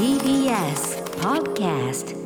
[0.00, 2.16] TBS Podcast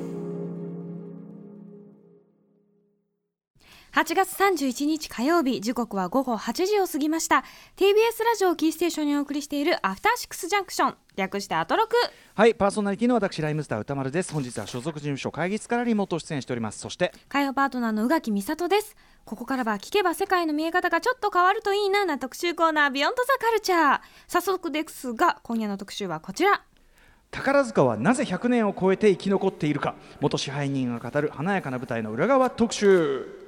[3.93, 7.43] 8月31日火曜日時刻は午後8時を過ぎました。
[7.77, 10.95] TBS ラジオキーステーションにお送りしているアフターシックスジャンクション。
[11.17, 11.97] 略してアトロク。
[12.37, 14.33] はいパーソナリティの私ライムスター歌丸です。
[14.33, 16.79] 本日は所属事務所会議室からリモート出演しております。
[16.79, 18.95] そして火曜パートナーの宇垣美里です。
[19.25, 26.63] ここからは聞けば世界の見え方がちょっと変わるといいなな特集コーナービヨンドザカルチャー早速ですが今夜の特集はこちら
[27.35, 29.97] 宝塚はなぜ100年を超えて生き残っているか。
[30.21, 33.44] 元支配人が語る華やかな舞台の裏側特集。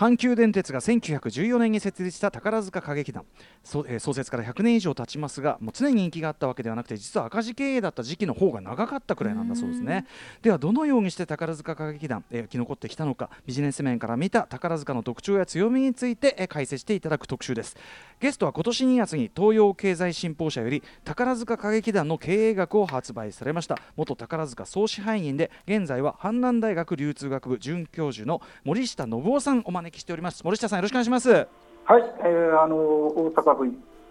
[0.00, 3.26] 阪急電鉄が1914年に設立した宝塚歌劇団。
[3.62, 10.06] そ、えー創設から100年以上経ちますがもう常に人気があったわけではなくて実は赤字経営だった時期の方が長かったくらいなんだそうですね。
[10.40, 17.76] ではどのようにして宝塚歌劇団、えー生き残ってきたのかビジネス面から見た宝塚の特徴や強みについて、えー解説していただく特集です。
[18.20, 29.62] ゲストは今年2月に東洋経済新報社より宝塚歌劇団の経営学を発売されました元宝塚総支配人で現在は阪南大学流通学部准教授の森下信夫さん。
[29.66, 30.42] お招きしております。
[30.44, 31.30] 森下さんよろしくお願いします。
[31.30, 33.64] はい、えー、あの大阪府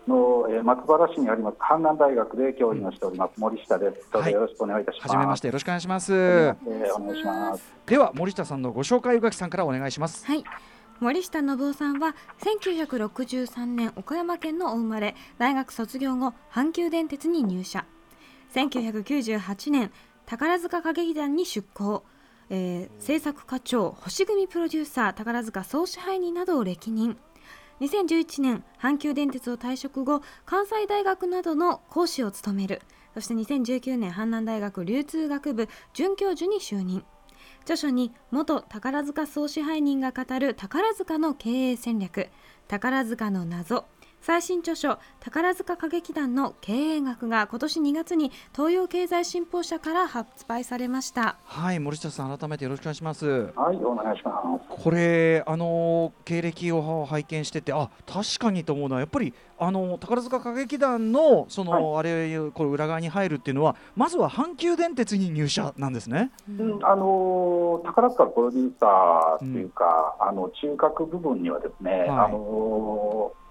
[0.07, 4.11] の、えー、松原市にあります阪南大学で教員をしております、森下です。
[4.11, 5.07] どうぞよろしくお願いいたします。
[5.07, 6.13] はじめましてよろしくお願いします。
[6.13, 6.55] えー
[6.95, 7.73] お願いします。
[7.85, 10.25] では森下さんのご紹介宇垣さんからお願いします。
[10.25, 10.43] はい。
[10.99, 15.15] 森下信夫さんは1963年岡山県のお生まれ。
[15.37, 17.85] 大学卒業後阪急電鉄に入社。
[18.53, 19.91] 1998年
[20.25, 22.03] 宝塚歌劇団に出向、
[22.49, 27.17] えー制作課長星組プロデューサー宝塚総支配人などを歴任。
[27.81, 32.81] 2011年阪急電鉄を退職後関西大学などの講師を務める。
[33.13, 37.03] そして2019年阪南大学流通学部准教授に就任。
[37.61, 42.29] 著書に元宝塚総支配人が語る宝塚の経営戦略
[42.67, 43.85] 宝塚の謎
[44.21, 51.37] 最新著書宝塚歌劇団の経営学が今年2月に東洋経済新報社から発売されました。
[51.45, 53.27] はい森下さん改めてよろしくお願いします。
[53.55, 54.83] はい、お願いします。
[54.83, 66.31] これあの経歴を拝見しててあ確かにと思うのはやっぱりあの宝塚歌劇団のその、あれこれ裏側に入るっていうのはまずは阪急電鉄に入社なんですね。
[66.49, 72.09] うん、あの宝塚のプロデューサーというか、あの中核部分にはですね、はい。
[72.09, 73.48] あのうん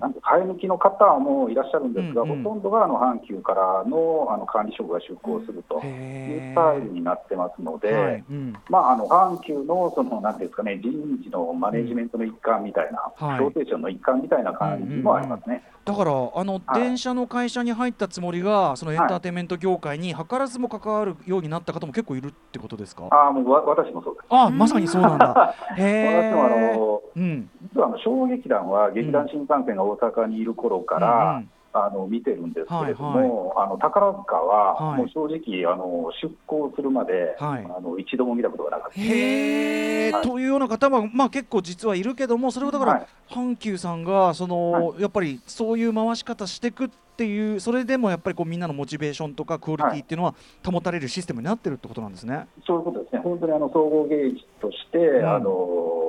[0.00, 2.42] なんて生え抜きの方もいらっしゃるんですが、うんうん。
[2.42, 7.90] ほとんどがあの阪急からのあの管理職が出向するというへスタイルになってますので。
[7.92, 8.24] ーはい。
[8.30, 8.52] うん。
[8.70, 13.38] まあ、あの阪急のそのなんですかね、人事のマネジメントの一環みたいな、はい。
[13.38, 15.62] ローテーションの一環みたいな感じもありますね。
[15.84, 16.14] だからあ
[16.44, 16.80] の、はい。
[16.80, 23.08] 電車の会社に入ったつもりがそのエンターテインメント業界に図らずも関わるようになった方も結構いるってことですか？
[23.10, 24.26] ああ、もうわ私もそうです。
[24.30, 25.54] あまさにそうなんだ。
[25.76, 27.50] へ 私もあーのうん。
[27.74, 31.50] 実はあの小劇団は劇団新幹線が大阪にいる頃かうんら、うん。
[31.76, 34.98] あの見てるんですけれども、あの宝塚は、はい。
[34.98, 37.64] もう正直あの、出向するまで、はい。
[37.64, 39.00] あの一度も見たことがなかった。
[39.00, 40.12] へー。
[40.12, 40.22] はい。
[40.22, 43.06] というような方は、まあ、結構実はいるけどもそれをだから、はい。
[43.28, 50.34] 阪急さんがその、はやっぱりそういう回し方していくっていうそれでもやっぱりこうみんなのモチベーションとかクオリティっていうのは
[50.64, 52.46] 保たれるシステムになってるってことなんですね。
[52.66, 55.28] そういうことですね、本当にあの総合芸術として、ん。
[55.28, 56.03] あの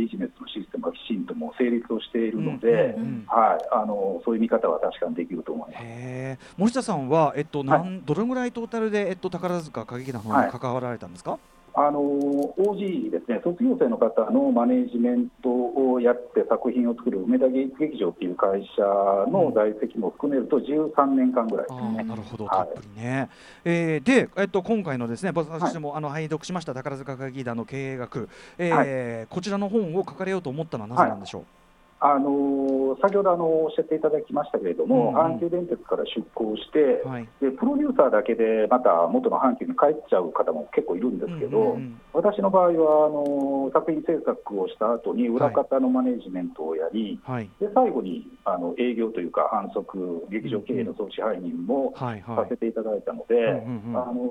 [0.00, 2.96] ビジネスのシステムがきちんともう成立をしているので、
[3.26, 5.84] はい、あのそういう見方は確かにできると思います。
[6.56, 11.38] 森下さんは、えっとなんどれぐらいトータルで、えっと、宝塚歌劇団の方に関わられたんですか、
[11.74, 12.00] あの
[12.58, 18.82] OG ですね、卒業生の方のマネージメントをやって作品を作る梅田芸術劇場っていう会社
[19.30, 21.66] の在籍も含めると13年間ぐらい。
[21.66, 22.02] であすね。
[22.02, 22.56] ーなるほど、はい。
[22.58, 23.28] たっぷりね。
[23.64, 31.44] えーで、えっと、今回のですね、私も、あの拝読しました宝塚歌劇団の経営学、えーこちらの本を書かれようと思ったのはなぜなんでしょう？
[32.00, 37.28] あの先ほどあのおっしゃっていただきましたけれども、うんうん阪急電鉄から出向して、はい。
[37.40, 47.48] でプロデューサーだけでまた元の阪急に帰っちゃう方も結構いるんですけど、うんうんうん私の場合はあの作品制作をした後に裏方のマネジメントをやり、はい。
[47.60, 52.22] で最後にあの営業というか反則劇場経営の総支配人もはい。
[52.26, 52.56] さはいせ。
[52.56, 53.62] ていただいたので、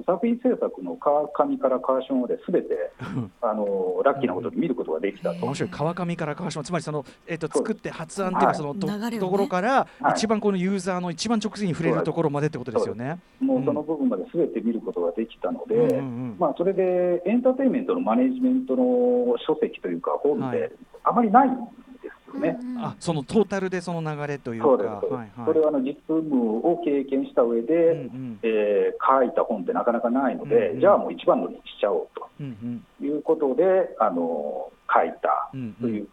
[0.06, 2.92] 作品制作の川上から川下まで全て
[3.42, 5.46] あのラッキーなことに見ることができたと。
[5.46, 8.56] 面白い川上から川島つまりその、えっと作って発案っていうかはい。
[8.56, 10.14] そのと,、ころから、はい。
[10.16, 13.20] 一番このユーザーの一番直前に触れるところまでってことですよね。
[13.40, 16.36] もうその部分まで全て見ることができたので、うんうんうん。
[16.40, 20.72] まあ、それでエンターテインメントのマネジメントの書籍というか本はいで
[21.04, 22.58] あまりないんですよね。
[22.78, 24.68] あそのトータルでその流れというか。
[24.68, 25.30] そうです、はいはい。
[25.46, 28.40] それはあの実務を経験した上で、うんうん。
[28.44, 30.80] えー書いた本ってなかなかないので、うんうん。
[30.82, 32.28] じゃあもう一番のにしちゃおうと。
[32.40, 33.64] うんいうことで、
[34.00, 36.08] あの書いたうんという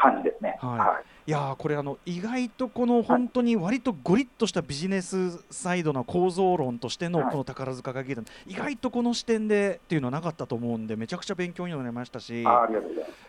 [0.00, 0.58] 感じですね。
[0.60, 7.30] はいはいいやーこれあの意外とこの本当に割とゴリッとしたビジネスサイドな構造論としてのはい。
[7.30, 12.44] この宝塚歌劇団意外とこの視点でっていうのはなかったと思うんでめちゃくちゃ勉強になりましたし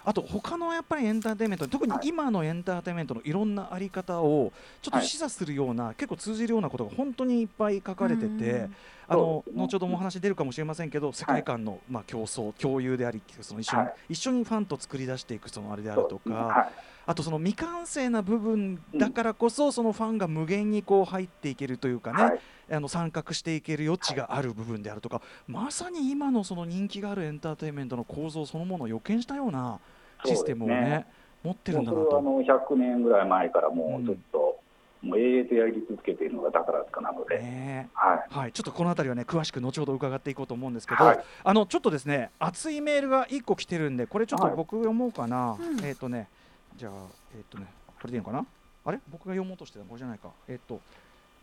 [0.03, 4.51] あと他のやっぱりエンターテインメント特にはい今のエンターテインメントのいろんなあり方を
[4.81, 8.75] ちょっとはい示唆するような結構通じるようなことが本当にいっぱい書かれててうん。
[9.07, 13.93] あの後ほどもお話出るかもしれませんけど世界観のまあ競争共有でありその一緒にはい。
[14.09, 16.69] 一緒にファンと作り出していくそのあれであるとか。
[17.05, 22.39] はいあとその未完成な部分だからこそ、そのファンが無限にこう入っていけるというかね、はい。
[22.71, 29.79] あの参画していける余地がある部分であるとか、まさに今のその人気があるエンターテインメントの構造そのものを予見したような
[30.25, 31.05] システムをねね。
[31.43, 32.17] 持ってるんだなと。
[32.19, 34.59] あの100年ぐらい前からもうずっと、
[35.01, 41.19] もう永遠とやり続けているのが宝塚なので、ねはい、はい、ちょっとこの辺りはね詳しく後ほど伺っていこうと思うんですけど、はい。
[41.43, 44.55] あのちょっとですね熱いメールが1個来てるんでこれちょっとはい。
[44.55, 45.83] 僕読もうかな、うん。
[45.83, 46.27] えっ、とね
[46.81, 46.93] じゃあ
[47.35, 47.67] えっ、とね
[48.01, 48.43] これでいいのかな？
[48.85, 48.99] あれ？
[49.11, 50.31] 僕が読もうとしてたのこれじゃないか。
[50.47, 50.81] えっ、と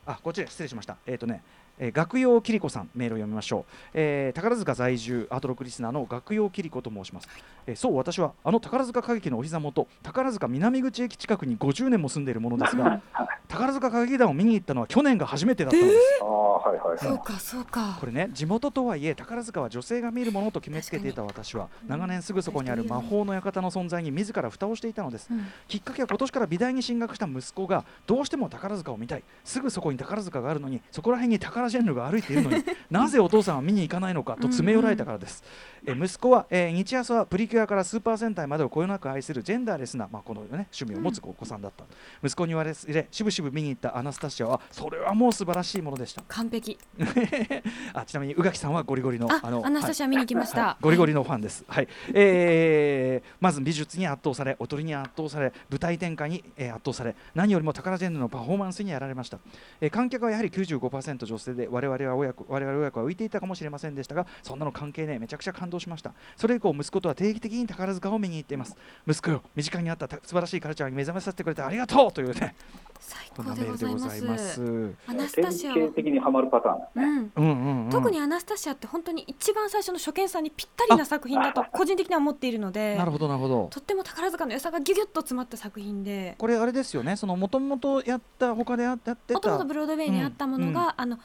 [0.05, 0.97] あこっちで失礼しました。
[1.07, 1.45] えっ、とね
[1.79, 3.65] えー学用キリコさんメールを読みましょう、
[3.95, 7.29] えー宝塚在住アートロックリスナーの学用キリコと申します、
[7.67, 13.01] えーそう私はあの宝塚歌劇のお膝元宝塚南口駅近くに50年も住んでいるものですが
[13.49, 16.19] 宝塚歌劇団を見に行ったのは去年が初めてだったのです。
[16.21, 16.99] ああはいはいはい。
[16.99, 17.97] そうかそうか。
[17.99, 25.29] これね地元とはいえ宝塚は女性が見るものと決めつけていた私は長年すぐそこにある魔法の館の存在に自ら蓋をしていたのです。
[25.31, 25.47] うん。
[25.67, 29.23] きっかけは今年から美大に進学した息子がどうしても宝塚を見たい。
[29.45, 35.43] すぐそこに宝塚があるのにそこら辺に宝ジェンヌが歩いているのに なぜお父さんは見に行かないのかと詰め寄られたからです
[35.87, 41.85] え息子は、えー日朝はプリキュアからスーパー戦隊までをこよなく愛するジェンダーレスな、まあ、この、ね、趣味を持つお子さんだった、
[42.23, 46.79] 息子に言われしぶしぶ見に行ったアナスタシアはそれはもう素晴らしいものでした完璧。
[47.95, 50.63] あちなみに宇垣さんはゴリゴリのあアナスタシア見に行きました。
[50.63, 50.83] はい。
[50.83, 51.89] ゴリゴリのファンです、はい。
[52.15, 59.39] えーまず美術に圧倒され踊りに圧倒され舞台展開に、えー圧倒され何よりも宝ジェンヌのパフォーマンスにやられました、
[59.81, 65.19] えー観客はやはり95%女性で我々は親子我々親子は浮いていたかもしれませんでしたがそんなの関係ねえ。
[65.19, 66.15] めちゃくちゃ感動しました。
[66.37, 68.75] それ以降息子とは定期的に宝塚を見に行っています。
[69.07, 72.55] 息子よ身近にあったた素晴らしいカルチャーに目覚めさせてくれてありがとうというね。
[73.01, 74.61] 最高でごございます。
[75.07, 77.05] アナス典タシア的にはまるパターン。
[77.05, 77.33] うん。
[77.37, 83.69] うんうんうん特にアナスタシアって本当に一番最初の初見さんにぴったりな作品だと個人的には思っているのでなるほどなるほど。
[83.71, 86.35] とっても宝塚の良さがギュギュッと詰まった作品で。
[86.39, 87.17] これあれですよね。
[87.17, 89.35] そのもともとやった他でやってた。
[89.35, 90.93] もともとブロードウェイにあったものが、うん。
[90.97, 91.19] あの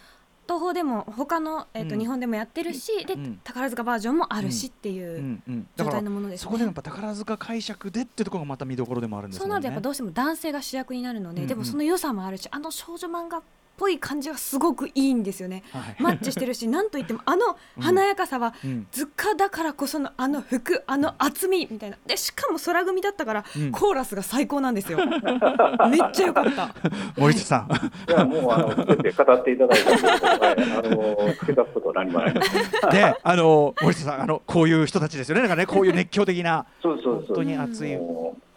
[0.46, 2.02] 東宝でも他の、えーとうん。
[2.02, 3.40] 日本でもやってるし、でうん。
[3.44, 5.42] 宝塚バージョンもあるしっていう
[5.76, 6.44] 状態のものですね。
[6.44, 9.48] そこでやっぱ宝塚解釈でってところがまた見どころでもあるんですそう。
[9.50, 13.42] なるとやっぱどうしても男性が主役になるので、でもその良さもあるしあの少女漫画っ
[13.78, 15.64] ぽい感じがすごくいいんですよね。
[15.72, 25.00] はいマッチしてるし なんといってもあの華やかさは、うん図鑑だからこそのあの服あの厚みみたいなでしかも空組だったから、うんコーラスが最高なんですよ
[25.90, 26.70] めっちゃ良かった
[27.18, 32.34] 森下さん、いやもうあの全て語っていただいたので、はい、あの付け足すことは何もない
[32.92, 35.42] であの森下さん、あのこういう人たちですよね。
[35.42, 37.36] なんかね、こういう熱狂的なそうそうそう。
[37.36, 37.96] 本当に熱い。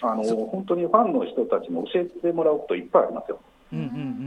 [0.02, 3.40] あの本当にファンの人たちに教えてもらうこといっぱいありますよ。
[3.72, 3.82] うんう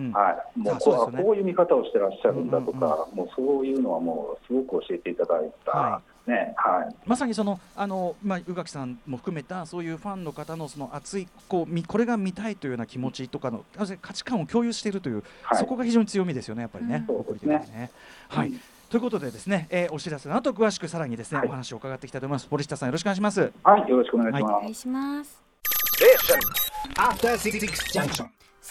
[0.10, 0.12] ん。
[0.14, 0.60] はい。
[0.60, 6.96] もうあそうですよねこうこういう見方をしてらっしゃるんだとうんか、もうそういうのはもうすごく教えていただいた、はね、はい。
[7.06, 13.64] まさにそのあのまあ宇垣さんも含めたそういうファンの方のその熱いこうみこれが見たいというような気持ちとかの
[14.02, 17.06] 価値観を共有しているという、はいそこが非常に強みですよねやっぱりね。
[17.08, 17.92] うん送り手ですね。
[18.30, 18.50] はい。
[18.50, 22.48] うんということでですね、えーお知らせの後詳しくさらにですね、はいお話を伺っていきたいと思います。
[22.50, 23.52] 森下さんよろしくお願いします。
[23.64, 24.44] はい、よろしくお願いします。
[24.44, 25.44] お願いします。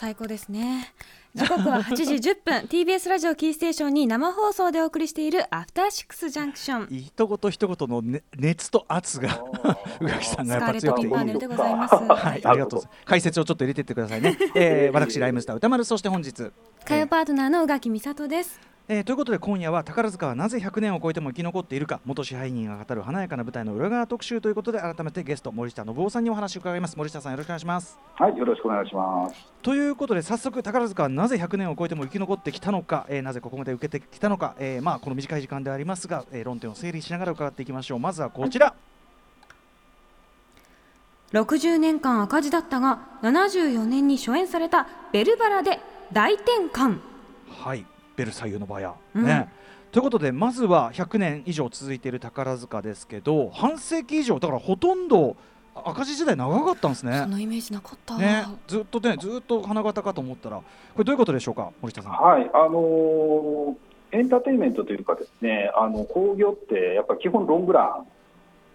[0.01, 0.95] 最高ですね。
[1.35, 2.55] 時刻は8時10分。
[2.69, 6.87] TBS ラジオキーステーションに生放送でお送りしているアフターシックスジャンクション。
[6.89, 9.43] 一言一言の、ね、熱と圧が
[10.01, 11.03] 宇垣さんスがやっぱカーレットピン強くて。
[11.03, 11.95] いいパーネルでございます。
[11.97, 13.07] はい、ありがとうございます。
[13.07, 14.39] 解説をちょっと入れてってくださいね。
[14.55, 16.33] えー、私ライムスター歌丸そして本日、
[16.85, 26.97] 火曜パートナーの宇垣美里ですえーということで今夜は宝塚はなぜ100年を超えても生き残っているか元支配人が語る華やかな舞台の裏側特集ということで改めてゲスト森下信夫さんにお話を伺います。
[26.97, 27.99] 森下さんよろしくお願いします。
[28.15, 29.53] はい、よろしくお願いします。
[29.61, 37.99] ということで早速宝塚はなぜ100年を超えても生き残ってきたのか、えーなぜここまで受けてきたのか、えーまあこの短い時間でありますが、えー論点を整理しながら伺っていきましょう。
[37.99, 38.75] まずはこちら、
[41.33, 45.79] 60年間赤字だったが74年に初演されたベルバラで
[46.11, 47.01] 大転換。
[47.51, 47.85] はい
[48.19, 49.25] ベルサイユのバヤ、うん。
[49.25, 49.49] ね。
[49.93, 55.35] ということでまずは100年以上続いている宝塚ですけど半世紀以上だからほとんど
[55.75, 57.25] 赤字時代長かったんですそね。
[57.25, 58.45] のイメージなかった、ね。
[58.67, 60.65] ずっとねずっと花形かと思ったらこ
[60.99, 62.13] れどういうことでしょうか森下さん。
[62.13, 63.77] はい、あのー
[64.11, 68.07] エンターテインメントというかですね、あの興行ってやっぱり基本ロングラン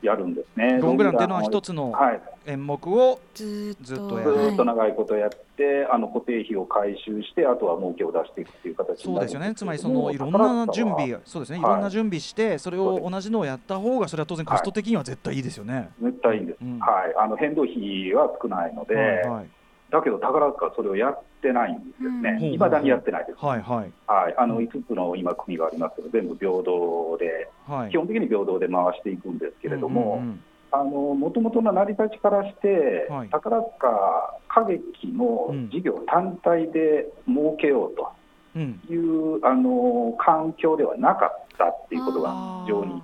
[0.03, 0.79] やるんですね。
[0.81, 9.53] ロングランっていうのは一つのはい、演目をずーっとずっとやずっと長いことやって、あの固定費を回収して、あとは儲けを出していくっていう形そうですよね。
[9.55, 11.60] つまりそものいろんな準備そうですね。
[11.60, 15.89] いはいろんな準備してそれを同じのをやった方がそれは当然コスト的には絶対いいですよね。
[16.01, 16.79] 絶対いいんです、うん。
[16.79, 19.45] はい、あの変動費は少ないので、はいはい
[19.93, 22.23] だけど宝塚はそれをやってないんですうん。
[22.23, 23.45] ね、いまだにやってないです。
[23.45, 23.93] はいはい。
[24.07, 27.91] はい、あの5つの今、組がありますけど、全部平等で、はい。
[27.91, 33.29] 基本的に平等で回していくんですけれども、うんうんもともとの成り立ちからして、はい。
[33.29, 38.12] 宝塚歌劇の事業単体で儲けようと
[38.55, 38.81] うん。
[38.89, 43.03] いう、あの環境ではなかったっていうことが非常に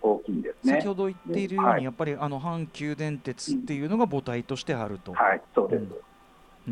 [0.00, 0.72] 大きいんですね。
[0.80, 0.86] 先。
[0.86, 1.84] ほど言っているように、はい。
[1.84, 5.12] やっぱりあの阪急電鉄っていうのが母体としてあると。
[5.12, 5.82] はい、そうです。
[5.82, 5.92] うん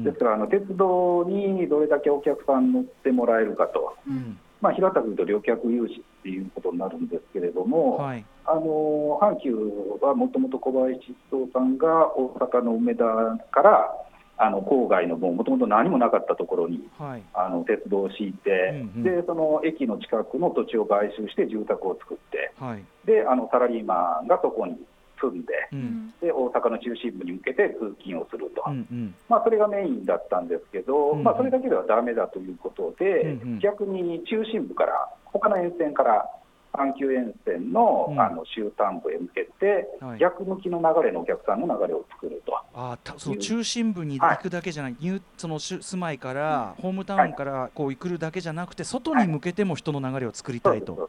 [0.05, 4.39] ですからあの鉄道にどれだけお客さん乗ってもらえるかと、うん。
[4.61, 8.25] まあ、平たく言うと旅客融資っていうことになるんですけれども、はい。
[8.45, 9.55] あの阪急
[10.01, 13.05] はもともと小林一三さんが大阪の梅田
[13.51, 13.93] から
[14.41, 17.23] あの郊外のもともと何もなかったところにはい。
[17.35, 19.03] あの鉄道を敷いて、うんうん。
[19.05, 22.85] でその駅の近くの土地を買収して住宅を作ってはい。
[23.05, 24.77] であのサラリーマンがそこに
[25.21, 25.83] 住んでううん。
[25.83, 29.15] んで大阪の中心部に向けて通勤をすると、うんうん。
[29.29, 31.25] まあ、それがメインだったんですけど、うんうん。
[31.25, 33.59] まあ、それだけではだめだということで、うんうん。
[33.59, 36.29] 逆に中心部から、他の沿線から、
[36.73, 38.21] 阪急沿線の,、うん。
[38.21, 40.19] あの終端部へ向けて、はい。
[40.19, 42.57] 逆向きの流れのお客さんの流れを作ると。
[42.75, 51.09] あその中心部に行くだけじゃない、入そのし住まいから、ホームタウンからこう行くだけじゃなくて、外に向けても人の流れを作りたいと。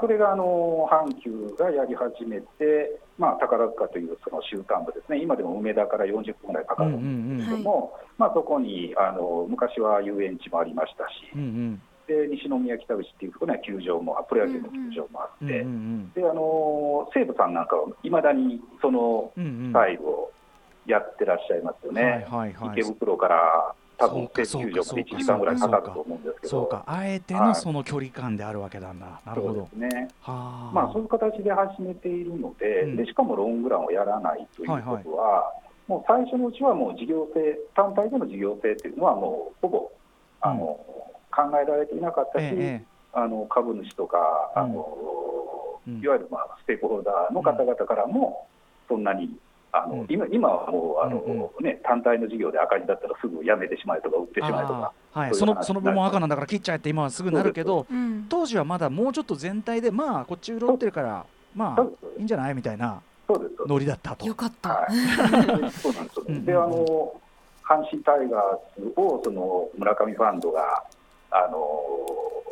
[0.00, 20.32] それがあの阪急がやり始めて、まあ、宝塚というその終端部ですね、今でも梅田から40分ぐらいかかるんですけども、まあ、そこにあの昔は遊園地もありましたし、うんうんで西宮北口っていうところには球場も、プロ野球の球場もあうんって、うんであの西武さんなんかはいまだにそのうんうんスタイルを
[20.86, 22.02] やってらっしゃいますよね。
[22.02, 29.20] はいはいはい池袋から多分球場まで1そうか時間ぐらいかかると思うんですけど、そうか、あえてのその距離感であるわけなんだ。
[29.24, 30.08] なるほどね。
[30.22, 30.74] はあ。
[30.74, 34.74] まあそういう形で始めているので、うんでしかもロングランをやらないというこ
[35.04, 35.52] とは、
[35.86, 39.92] もう最初のうちはもう事業性、単体での事業性っていうのはもうほぼ
[40.40, 40.78] あの、
[41.30, 44.18] 考えられていなかったし、ええあの株主とか、
[44.54, 44.86] あの
[45.86, 46.00] うん。
[46.00, 48.46] いわゆる、まあ、ステークホルダーの方々からも、
[48.88, 49.36] そんなに、
[49.72, 50.06] あのうん。
[50.08, 58.26] 今今はもうあの、うんね、単体の事業で赤字だったらすぐやめてしまえとか、売ってしまえとか、はい、そのその部門赤なんだから切っちゃえって今はすぐなるけどうん。
[58.28, 61.24] 当時はまだもうちょっと全体でまあこっち潤ってるから
[61.56, 61.82] まあ
[62.16, 62.54] いいんじゃない？
[62.54, 63.00] みたいな
[63.66, 64.26] ノリだったと。
[64.26, 64.34] よ。
[64.34, 64.68] かった。
[64.68, 66.44] はい、 そうなんですようん。
[66.44, 67.12] であの
[67.64, 70.84] 阪神タイガースをその村上ファンドが
[71.30, 71.58] あの、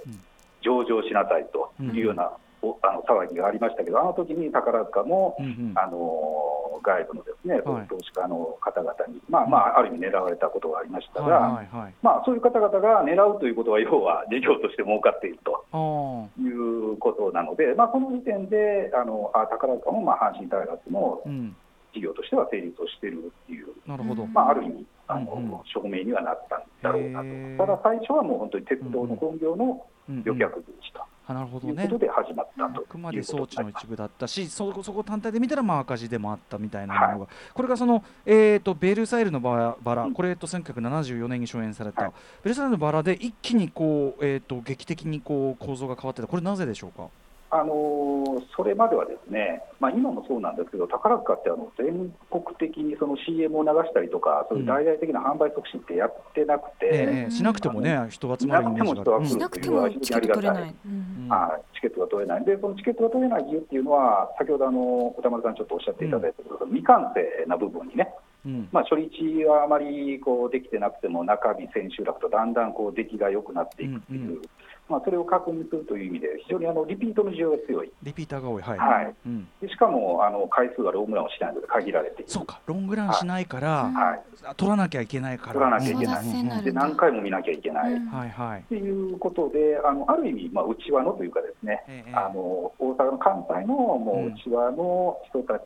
[0.07, 0.19] うん
[0.61, 2.31] 上場しなさいというような、
[2.63, 5.73] おあの騒ぎがありましたけど、あの時に宝塚も、うんうん。
[5.77, 7.87] あの外部のですね、はい。
[7.89, 11.95] 投資家の方々に、まあまあ、ある意味狙われたことがありましたが、はいはいはい。
[12.03, 21.55] まあ、そういう方々が狙うということは、要は事業として儲かっているということなので、まあ、この時点で、あのあ宝塚も、まあ、阪神タイガースもうん。
[21.95, 24.27] 事業としては成立をしているっていう、なるほど。
[24.27, 25.51] まあ、ある意味あの、うんうん。
[25.65, 27.67] 証明にはなったんだろうなと。
[27.67, 29.85] ただ最初はもう本当に鉄道の本業の
[30.25, 30.99] 旅客分子
[31.29, 31.75] あなるほどね。
[31.75, 31.99] ということ。
[31.99, 34.27] で始まったとあくまで装置の一部だった。
[34.27, 42.13] し、そこそこ単体で見たらまあ赤字でもあったみたいなものが、これがその、えー、とベルサイユのバラ、これ、えっと1974年に初演された、はい。
[42.45, 47.09] ベルサイユのバラで一気にこう、えー、と劇的にこう構造が変わってた、これ、なぜでしょうか？
[47.51, 59.27] あのーそれまではですね、まあ、今もそうなんですけど、宝塚ってあの全国的にその CM を流したりとか、そういう大々的な販売促進ってやってなくて、ええしなくてもね、人集まるイメージがある。
[59.27, 59.89] ししなくても。
[59.91, 60.75] チケット取れない。
[60.85, 61.25] うん。
[61.25, 61.29] うん。
[61.29, 68.13] はい、チケットが取れない、でそのチケットが取れない理由っていうのは、先ほどあの歌丸さんちょっとおっしゃっていただいたけど、未完成な部分にね、
[68.45, 68.69] うん。
[68.73, 74.43] まあ、初日はあまりこうできてなくても、中日、千秋楽とだんだんこう出来が良くなっていくっていう、うんうん
[74.89, 78.79] まあ、それを確認するという意味で、非常にあのリピートの需要が強い、リピーターが多い、はい。
[78.79, 79.15] はい。
[79.27, 82.31] うん、でしかもあの回数はロームランをしないので限られている。
[82.31, 84.55] そうか、ロングランしないから、はい。
[84.57, 85.53] 取らなきゃいけないから。
[85.53, 86.15] 取らなきゃいけない。
[86.17, 88.07] 争奪戦になるで何回も見なきゃいけない、うん。
[88.07, 88.61] はいはい。
[88.61, 92.15] っていうことで、あのある意味、まあ、内輪のというかですね、ええ。
[92.15, 94.27] あの大阪の関西のもうん。
[94.27, 95.65] う内輪の人たち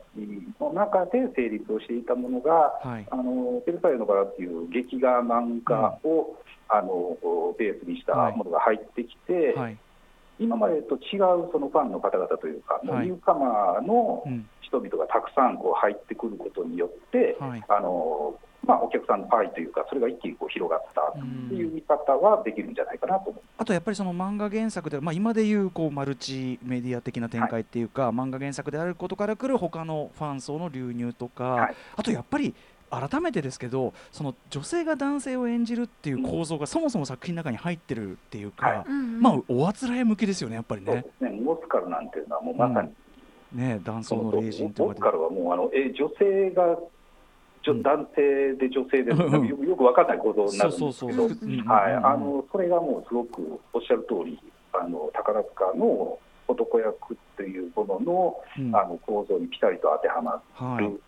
[0.59, 3.05] の中で成立をしていたものが、はい。
[3.09, 6.35] あのベルサイユのバラっていう劇画漫画を、
[6.69, 7.17] あの
[7.57, 9.77] ベースにしたものが入ってきて、はい。
[10.39, 14.47] 今までと違うそのファンの方々というか、もうはいニューカマーのうん。
[14.61, 17.63] 人々がたくさんこう入ってくることによって、はい。
[17.67, 18.33] あの
[18.65, 21.13] まあ、お客さんのパイというか、それが一気にこう広がったっ
[21.49, 32.53] ていう見方はできるんじゃないかなとあとやっぱりその漫画原作で、まあ、今でいうこうマルチメディア的な展開っていうか、はい、漫画原作であることからくる他のファン層の流入とか、はい、あとやっぱり
[32.93, 41.05] 改めてですけどその女性が男性を演じるっていう構造がそもそも作品の中に入ってるっていうか、はい、まあおあつらえ向きですよねやっぱりね。
[41.19, 41.29] ね。
[41.29, 42.89] モスカルなんていうのはもうまさに、
[43.55, 46.77] うん、ね男装の霊人とかモスカルはもうあのえ女性が
[47.65, 49.11] 男性で女性で、
[49.47, 51.27] よくよく分かんない構造になるんですけど、
[51.73, 54.37] はい、あのそれがもうすごくおっしゃる通り、
[54.73, 56.19] あの宝塚の
[56.49, 60.99] 男役っていうものの,、あの構造にぴたりと当てはまる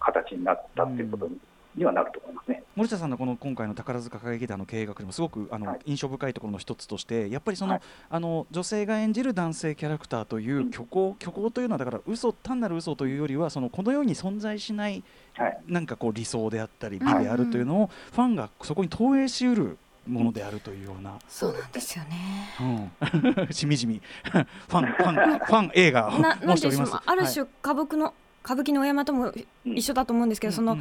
[0.00, 1.38] 形になったっていうことに
[1.76, 2.64] にはなると思いますね。
[2.74, 15.04] 森田さんのこの今回の宝塚歌劇団の経営学でもすごくあの、はい、印象深いところの一つとしてやっぱりそのはい、あの女性が演じる男性キャラクターという虚構、うん、虚構というのはだから嘘単なる嘘というよりはそのこの世に存在しない、
[15.34, 22.50] はい、なんかこう理想であったり美であるというのを、ファンがそこに投影しうるものであるというような、そうなんですよね。
[22.60, 24.00] うん、 しみじみ。
[24.24, 24.40] ファ
[24.80, 26.96] ンファンファン映画を申しております。
[27.04, 29.32] ある種歌舞伎の、歌舞伎の山とも
[29.64, 30.78] 一緒だと思うんですけど、その、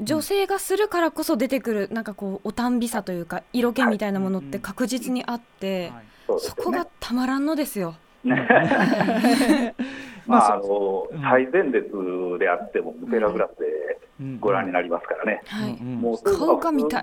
[0.00, 5.92] 女性がするからこそ出てくるなんかこうおたんびさというか色気みたいなものって確実にあって、
[6.38, 7.96] そこがたまらんのですよ。
[10.26, 11.88] まあ、あの最前列
[12.40, 17.02] であってもペラグラスでご覧になりますからね、はい、もう顔が見たい。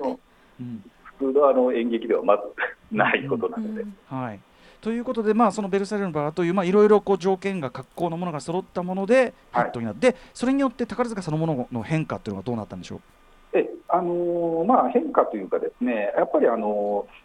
[1.19, 2.43] 普通のあの演劇ではまず
[2.91, 3.85] ないことなので。
[4.07, 4.39] はい
[4.83, 12.95] ということで、まあ、そのベルサイユのバラという、まあ、いろいろこう条件が格好のものが揃ったものでヒットになって、はい、それによって宝塚そのものの変化というのはどうなったんでしょ
[13.53, 13.57] う？
[13.57, 17.22] えあのー、まあ、変化というかですねやっぱりあのー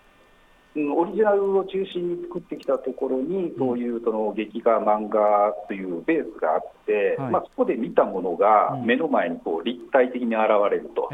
[0.96, 11.10] オリジナルを中心に作ってきたところに、そういうその劇画、漫画というベースがあって、はい、まあ、そこで見たものが目の前にこう立体的に現れると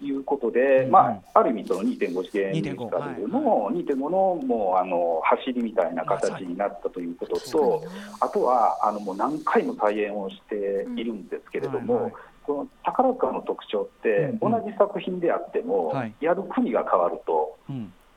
[0.00, 4.08] いうことで、うん、まあ、ある意味、その2.5次元ミュージカルの2.5の
[4.46, 7.82] もうあの走りみたいな形になったということと、
[8.20, 12.12] あとはあのもう何回も再演をしているんですけれども。
[12.48, 17.58] この宝塚の特徴って、同じ作品であっても、やる国が変わると、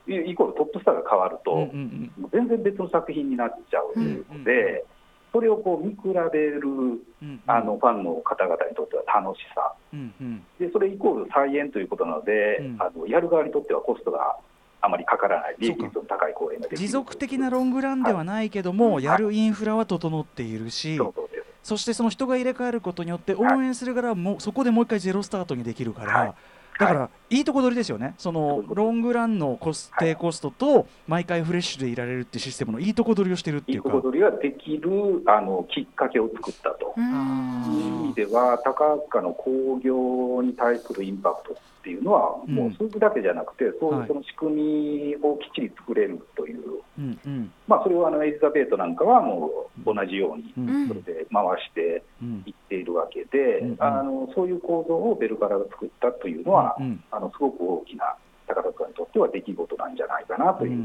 [0.08, 1.70] イコールトップスターが変わると、
[2.32, 4.86] 全然別の作品になっちゃうので、
[5.32, 6.00] それをこう見比
[6.32, 6.62] べる、
[7.48, 9.74] あのファンの方々にとっては楽しさ、
[10.60, 14.38] でそれイコール再演ということなので、あのやる側にとってはコストが
[14.82, 21.12] あまりかからない、利益率の高い公演が持続的なロングランではないけども、はい、やるインフラは整っているし、はい、
[21.64, 26.36] そしてその人が入れ替えることによって、応援するからも、そこでもう一回ゼロスタートにできるから。
[26.82, 33.90] だから、いいとこ取りですよね、そのロングランのコス低コストと毎回フレッシュでいられるっていうシステムのいいとこ取りをしてるっていうか。
[33.90, 34.90] いいとこ取りができる
[35.28, 36.94] あのきっかけを作ったと。
[36.98, 46.62] いう意味では、高塚の興行に対するインパクトっていうのは、もう数字だけじゃなくて、そういうその仕組みをきっちり作れるという、
[47.68, 50.54] まあ、それをあのエリザベートなんかはもう同じように、
[50.88, 52.04] それで回して
[52.46, 56.78] いっているわけで、あのそういう構造をベルカラが作ったというのは、
[57.10, 58.16] あのすごく大きな
[58.48, 60.78] 宝塚にとっては出来事なんじゃないかなという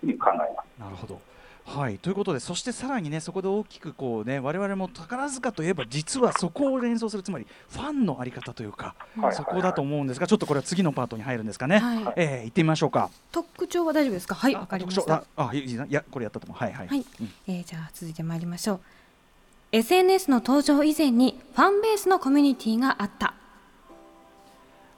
[0.00, 0.80] ふうに考えます。
[0.80, 1.20] なるほど
[1.68, 13.10] はい、ということでそしてさらにねそこで大きくこうね我々も宝塚といえば実はそこを連想するつまりファンのあり方というか、はい、そこだと思うんですがちょっとこれは次のパートに入るんですかね、はい、えー、行ってみましょうか。
[13.30, 14.34] 特徴は大丈夫ですか？
[14.34, 15.24] はいわかりました。
[15.36, 16.58] あいいやこれやったと思う。
[16.58, 18.80] はいはい、はい、うん、えー、じゃあ続いてまいりましょう。
[19.70, 23.34] SNS の登場以前にファンベースのコミュニティがあった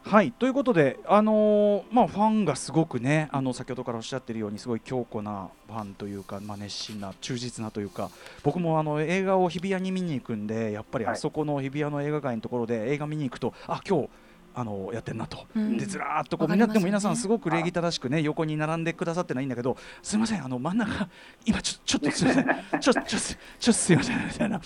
[0.03, 8.11] はいということで、あのー、まあ、ファンがすごくねあの先ほどからおっしゃっているようにすごい強固なファンというか、まあ、熱心な忠実なというか
[8.43, 14.09] 僕もあの映画を日比谷に見に行くんでやっぱりあそこの日比谷の映画館のところで映画見に行くとあ今日
[14.55, 21.09] あのやってんなと、うん、でずらっとこうみんなでも皆さんすごく礼儀正しくね横に並んでくださってないんだけどすみませんあの真ん中
[21.45, 22.81] 今ちょちょっとすみません。
[22.81, 23.19] ちょちょちょ
[23.59, 24.61] ちょすみませんみたいな。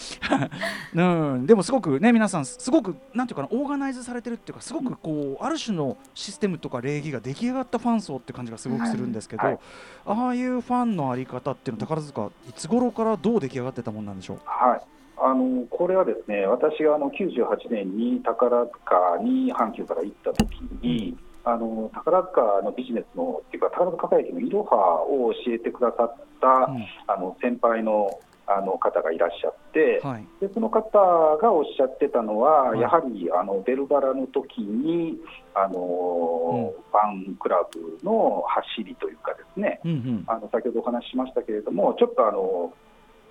[1.34, 1.46] うん。
[1.46, 9.58] でもすごくね皆さんすごくなんていうかなオーガナイズされてるっていうかすごくこうある種のシステムとか礼儀が出来上がったファン層って感じがすごくするんですけど、はい、
[10.06, 14.40] ああいうファンのあり方っていうの宝塚いつ頃からどう出来上がってたもんなんでしょう？
[14.44, 14.80] はい
[15.16, 30.98] あのこれはですね私があの98年に宝塚に阪急から行った時に、あの宝塚のビジネスのっていうか宝塚会議のいろはを教えてくださった、うん、あの先輩のあの方がいらっしゃって、はい、でその方
[31.40, 35.16] がおっしゃってたのは、はい、やはりあのベルバラの時に
[35.54, 42.72] あの、うん、ファンクラブの走りというかですね、うんうん、あの先ほどお話ししましたけれどもちょっとあの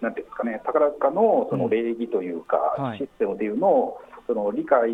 [0.03, 2.57] なんていうんですかね、宝塚のその礼儀というか、
[2.97, 4.91] システムというのをその理解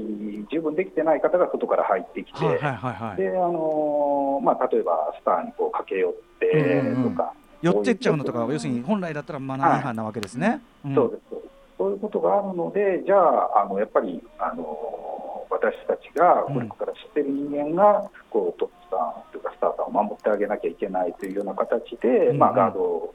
[0.51, 3.17] 十分できてない方が外から入ってきて、はいはいはいはい。
[3.17, 7.03] であのまあ、例えばスターにこう駆け寄ってうんうん。
[7.03, 10.61] うんとか、寄ってっちゃうのとか要するに本来だったらマナー違反なわけですね。
[10.87, 10.95] ん。
[10.95, 11.49] そうそうです。
[11.77, 14.67] そういうことがあるので、じゃあ、あのやっぱりあの
[15.49, 23.13] 私たちがこれから知ってる人間が、こうトップさんというか、スターさんを守ってあげなきゃいけないというような形で、うんまあ、ガード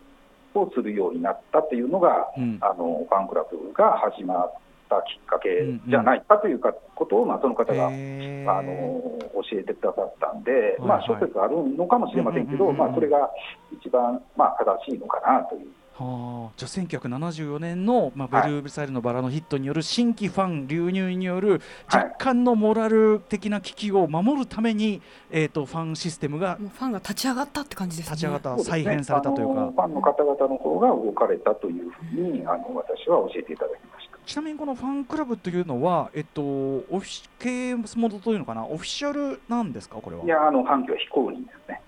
[0.54, 2.58] をするようになったというのが、うん。
[2.60, 4.52] あのファンクラブが始まっ
[4.88, 5.48] たきっかけ
[5.88, 9.18] じゃないかというかことを、まあ、その方があの
[9.50, 13.30] 教えてくださったんで、はいまあ、諸説あるのかもしれませんけど、まあ、それが
[13.72, 15.66] 一番、まあ、正しいのかなという。
[15.96, 22.04] はあ、じゃあ1974年の、まあ、ベルサイユのバラのヒットによる新規ファン流入によるはい。
[22.04, 28.10] 若干のモラル的な危機を守るために、えー、とファンシステムがもうファンが立ち上がったって感じですね。
[28.10, 29.62] 立ち上がった、再編されたというか。
[29.62, 34.18] あのファンの方々の方が動かれたというふうに、あの私は教えていただきました。
[34.26, 38.64] ちなみにこのファンクラブというのは、えっと、オフィシ経営モードというのかな？
[38.64, 40.24] オフィシャルなんですかこれは？
[40.24, 41.80] いや、あの反響は非公認ですね。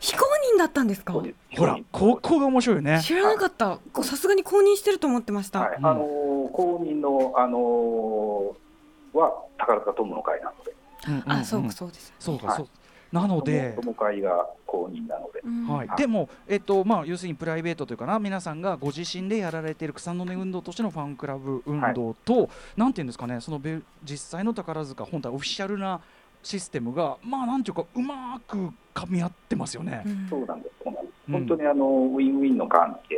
[0.00, 1.12] 非公認だったんですか？
[1.12, 3.00] ほらここが面白いよね。
[3.02, 3.78] 知らなかった。
[3.92, 5.86] こうさすがに公認してると思ってました、はい、うん。
[5.86, 6.00] あの
[6.52, 8.54] 公認のあの
[9.18, 10.74] は宝塚友の会なので、
[11.08, 11.32] うんうんうん。
[11.32, 12.10] あそうかそうです。
[12.10, 12.68] はいそうかそう。
[13.12, 15.86] なので、友会が公認なので、うんはい。
[15.86, 15.98] はい。
[15.98, 26.00] でも、えっとまあ、要するにプライベートというかな皆さんがご自身でやられている草の根運動としてのファンクラブ運動と、なんていうんですかねそのベル実際の宝塚本体オフィシャルな
[26.42, 30.08] システムがまあなんていうかうまく噛み合ってますよねう。
[30.08, 31.14] んそうなんです、そうなんです。
[31.28, 33.16] うん本当にあのウィンウィンの関係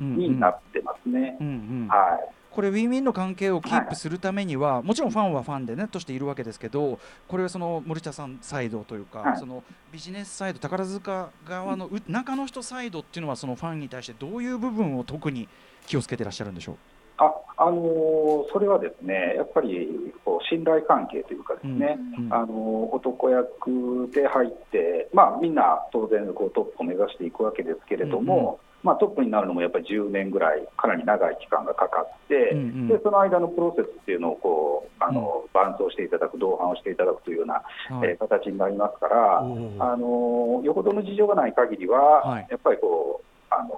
[0.00, 1.36] うんになってますね。
[1.40, 1.50] うんう
[1.84, 2.34] んはい。
[2.50, 15.48] これウィンウィンの関係をキープするためには、もちろんファンはファンでねとしているわけですけどこれはその森田さんサイドというか、はいそのビジネスサイド宝塚側のう中の人サイドっていうのはそのファンに対してどういう部分を特に
[15.86, 16.76] 気をつけてらっしゃるんでしょう？
[17.18, 19.88] ああのーそれはですね、やっぱり
[20.24, 32.88] こう信頼関係というかですね、うんあのー男役で入って、まあ、みんな当然こうトップを目指していくわけですけれども、まあ、トップになるのもやっぱり10年ぐらい、かなり長い期間がかかって、うんうん。
[32.88, 38.10] でその間のプロセスっていうのをこうあの、伴走していただく、同伴をしていただくというような、はい。
[38.10, 42.46] えー形になりますから、あのーよほどの事情がない限りは、はい。
[42.50, 43.24] やっぱりこう、
[43.54, 43.70] あの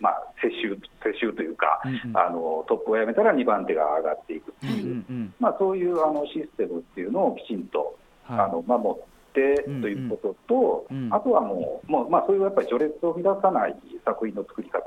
[0.00, 2.16] まあ、世襲世襲というか、うんうん。
[2.16, 4.70] あのトップを辞めたら2番手が上がっていくってう。
[4.70, 5.34] んういう、んうん。
[5.38, 8.40] まあ、そういうあのシステムっていうのをきちんと、はい。
[8.40, 11.08] あの守ってうんということと、うん。
[11.12, 14.82] あとはもう、もうまあ、そういうやっぱり序列を乱さない作品の作り方、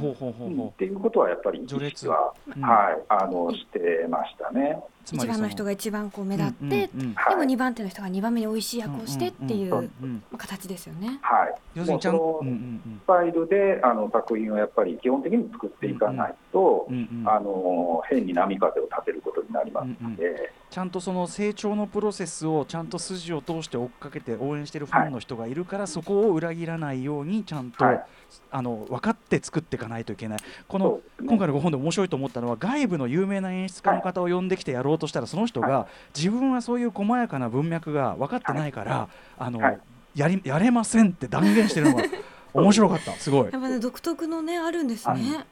[0.00, 0.68] ほうほうほうほう。
[0.68, 2.00] っていうことはやっぱり意序列。
[2.00, 2.62] 識は、うん。
[2.62, 4.80] はい、あのしてましたね。
[5.04, 7.30] 一番の人が一番こう目立って、うんうんうんはい。
[7.30, 10.38] でも2番手の人が2番目に美味しい役をしてっていううんうんうん。
[10.38, 11.18] 形ですよね。
[11.20, 17.28] はい、要するにちゃんもうそのうんうんスタイルであの作品をやっぱり基本的に作っていかないと、うんうんうん。
[17.28, 28.04] あの変に波風を立てることになりますので、ちゃんとその成長のプロセスをちゃんと筋を通して追っかけて応援してるファンの人がいるから、そこを裏切らないようにちゃんと、はい
[28.50, 30.38] あの分かって作っていかないといけない。
[30.68, 31.26] このね。
[31.28, 39.80] 今回のご本で面白いと思ったのは外部の有名な演出家の方を呼んできてやろうとしたらその人が自分はそういう細やかな文脈が分かってないから、あのはい。
[40.14, 42.04] やりやれませんって断言してるのが
[42.54, 43.12] 面白かった。
[43.12, 43.44] すごい。
[43.44, 45.44] やっぱね独特のねあるんですね。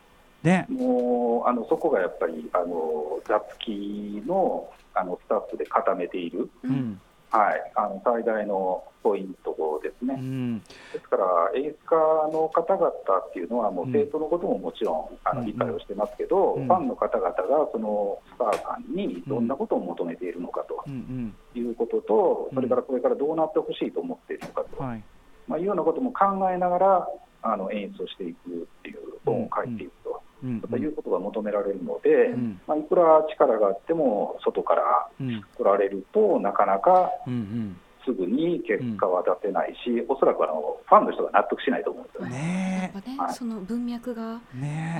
[0.43, 0.67] ね。
[0.69, 7.01] もうあのそこがやっぱりあの雑記のあのスタッフで固めている、ううんん
[7.33, 10.15] はい、あの最大のポイントですね。
[10.19, 10.59] うん。
[10.61, 11.25] ですから、
[11.57, 11.97] 演出家
[12.31, 13.93] の方々っていうのは、もううん。
[13.93, 15.39] 生徒のことももちろんあうん。
[15.41, 16.67] の理解をしてますけど、うん。
[16.67, 17.43] ファンの方々が
[17.73, 21.35] そのスターさんにどんなことを求めているのかとうん。
[21.55, 22.55] いうことと、うん。
[22.55, 25.03] それからこれからどうなってほしいと思っているのかと、うんはい。
[25.49, 27.09] まあ、いうようなことも考えながら
[27.43, 30.32] あの演出をしていくっていう本を書いていくと、うん
[30.69, 32.61] ということが求められるので、うん。
[32.67, 35.43] まあ、いくら力があっても外からうん。
[35.57, 42.39] 来られるとなかなかうんすぐに結果は出せないし、おそらくあのファンの人が納得しないと思うんですようんね。
[42.39, 43.35] ねやっぱね、はい。
[43.35, 44.39] その文脈があ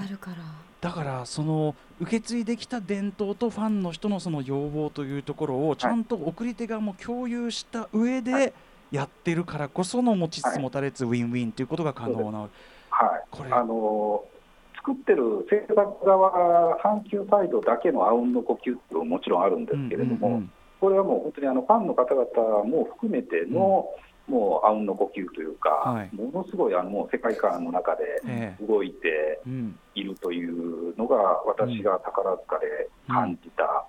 [0.09, 0.37] るから。
[0.81, 8.53] だからその受け継いできた伝統とファンの人のその要望というところをちゃんと送り手側も共有した上はで
[8.91, 12.51] やってるからこその持ちつ持たれつウィンウィンということが可能な、はい。
[13.31, 13.53] これ。
[13.53, 14.25] あの
[14.85, 23.87] 作ってる制作側、阪急サイドだけのあうんの呼吸っていうのももちろんあるんですけれども、うんうんこれはもう本当にあのファンの方々も含めての、
[24.27, 26.11] もうあうんの呼吸というか、はい。
[26.13, 28.67] ものすごいあのもう世界観の中でええ。
[28.67, 31.17] 動いてうんいるというのが、
[31.47, 33.87] 私が宝塚で感じた、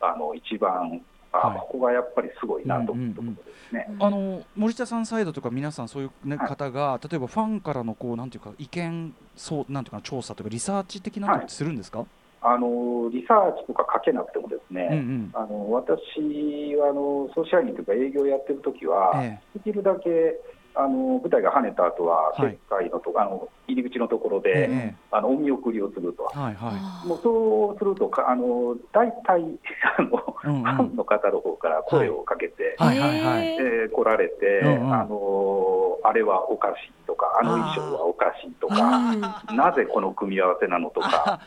[0.00, 1.00] あの一番
[1.34, 1.58] あ、はい。
[1.58, 3.96] ここがやっぱりすごいなと思ったところですね。
[3.98, 6.48] あの森田さんサイドとか皆さんそういう、ねはい。
[6.48, 12.06] 方が例えばファンからのこうなんていうか意見そうなんていうかな調査とかリサーチ的なのってするんですか、
[12.40, 14.98] あのリサーチとかかけなくてもですね、うん。
[14.98, 19.40] うんあの私はあの総支配人というか営業やってる時は、え。
[19.54, 20.38] できるだけ
[20.76, 22.50] あの舞台が跳ねた後は、はい。
[22.52, 26.24] 決会のとこあの入り口のところえで、えあのお見送りをすると。
[26.24, 29.42] はいはあーもうそうするとか、あの大体
[29.98, 30.62] あの、うんうん。
[30.62, 33.56] ファンの方の方から声をかけて、はいはいはい。
[33.56, 34.92] えー来られて、うんうん。
[34.94, 41.40] あのあれはおかしいとか、あの衣装はおかしいとか、うんなぜこの組み合わせなのとか、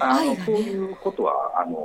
[0.00, 1.78] あのそういうことはあの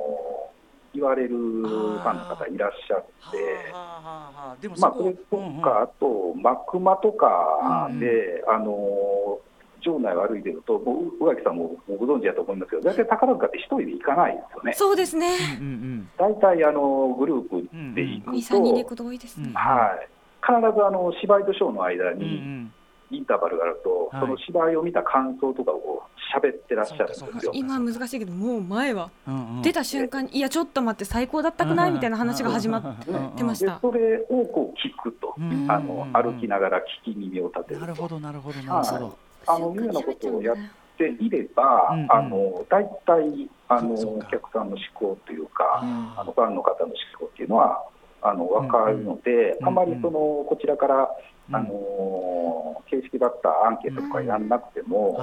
[0.93, 3.71] 言われるファンの方いらっしゃって。
[3.73, 5.61] まあ、こそれとうんうん。
[5.61, 9.39] か、あと、幕間とかで、あの
[9.81, 14.73] 場内を歩いてると、もう宇垣さんもご存知だと思いますけど、大体宝塚って一人で行かないですよね。
[14.73, 15.37] そうですね。
[15.59, 19.51] うんうん大体あのグループで行く二三人で行くと、こと多いですね。
[19.53, 20.07] はい、
[20.45, 22.73] 必ずあの芝居とショーの間うんうんうにん
[23.11, 24.21] インターバルがあると、はい。
[24.21, 26.03] その芝居を見た感想とかを
[26.35, 27.51] 喋ってらっしゃるんですよ。
[27.53, 29.61] 今は難しいけど、もう前はうんうん。
[29.61, 33.73] 出た瞬間に、いやちょっと待って最高だったくないみたいな話が始まっうんてました。
[33.73, 37.81] でそれをこう聞くと、うんあの歩きながら聞き耳を立てると。
[37.81, 39.17] なるほどなるほどなるほど
[39.47, 40.55] あのいうようなことをやっ
[40.97, 42.11] ていれば、うんうん。
[42.11, 47.83] あの大体あのお客さんの思考というか、ああのファンの方の思考っていうのは
[48.21, 49.67] あの分かるので、うんうん。
[49.67, 51.09] あまりそのこちらから、
[51.49, 51.55] うん。
[51.55, 55.15] あの形式だったアンケートとかやんなくても、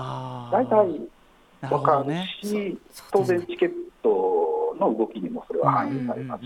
[0.52, 1.00] 大体
[1.68, 2.28] 分かるほどね。
[2.42, 2.78] し、
[3.10, 6.44] 当然チケットの動きにもそれは反映されます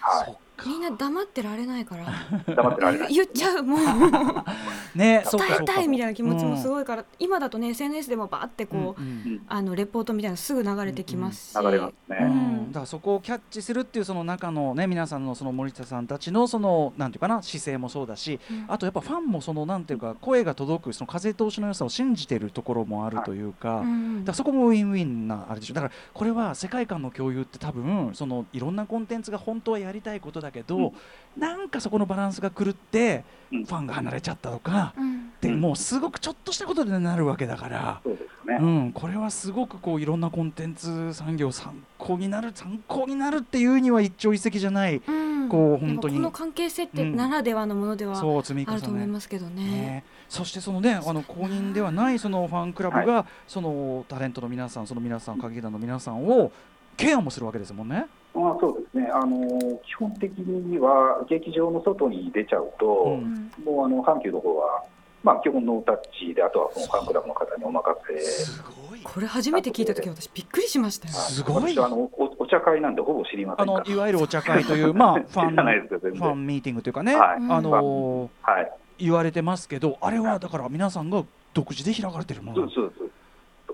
[0.00, 2.06] はいみんな黙ってられないから。
[2.54, 3.12] 黙ってられない。
[3.14, 3.78] 言っちゃうもう。
[4.94, 5.64] ね 伝えそうか。
[5.64, 9.32] たいみたいな気持ちもすごいから、今だとね SNS でもバーってこう、うんうん。
[9.32, 12.28] うんあのレポートみたいなのすぐ流れてきますし、流れますうね。
[12.28, 12.72] ん。
[12.72, 18.64] だからそこをキャッチするっていうその中のね皆さんのその森田さんたちのそのなんていうかな姿勢もそうだし、うん。
[18.68, 23.80] あとやっぱファンもそのなんていうか声が届くその風通しの良さを信じてるところもあるというか。
[23.80, 24.24] うん。
[24.24, 25.74] だからそこもウィンウィンなあれでしょ。
[25.74, 30.92] だからこれは世界観の共有って多分そのいろんなコンテンツが本当はやりたいことだけど、うん。
[31.40, 33.64] なんかそこのバランスが狂ってうん。
[33.64, 35.32] ファンが離れちゃったとか、うん。
[35.40, 38.58] でもうすごくちょっとしたことでなるわけだから、そうですね。
[38.60, 45.48] うん、これはすごくこういろんなコンテンツ産業参考になる参考になるっていうには一朝一夕じゃない、うん。
[45.48, 46.16] こう本当に。
[46.16, 49.64] この関係性ってならではのものではそう積み重あると思いねますけどね。
[49.64, 56.52] ね、そしてそのねあの公認ではないそのファンクラブが、そのタレントの皆さんその皆さん歌劇団の皆さんを
[56.96, 58.06] ケアもするわけですもんね。
[58.34, 63.20] まあ、そうですね、あの基本的には劇場の外に出ちゃうと、ううん。
[63.20, 64.84] んもうあの阪急の方は、
[65.22, 69.00] まあ、基本ノータッチで、あとはそのファンクラブの方にお任せ、すごい。
[69.02, 71.14] これ初めて聞いた時私びっくりしましたよ。
[71.14, 71.74] すごい。
[71.74, 73.78] 私はあのおお茶会なんでほぼ知りませんから。
[73.80, 77.36] あのいわゆるお茶会という まあファンファンミーティングというかね、はい。
[77.36, 83.04] あのーはい、言われてますけどあれはだから皆さんが独自で開かれてるものそうそうそ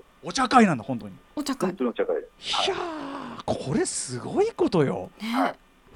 [0.01, 1.13] う、お茶会なんだ本当に。
[1.35, 1.69] お茶会。
[1.69, 2.65] 本当にお茶会です。
[2.65, 2.69] い。
[2.71, 5.09] やーこれすごいことよ。
[5.21, 5.53] ね。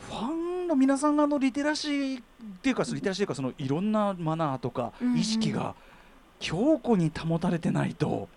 [0.08, 2.24] ファンの皆さんがあのリテラシーっ
[2.62, 5.76] ていうかリテラシーというかそのいろんなマナーとか意識が
[6.40, 8.30] 強固に保たれてないと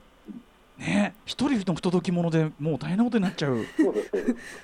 [0.78, 3.64] ね一人の不届き者でもう大変なことになっちゃう。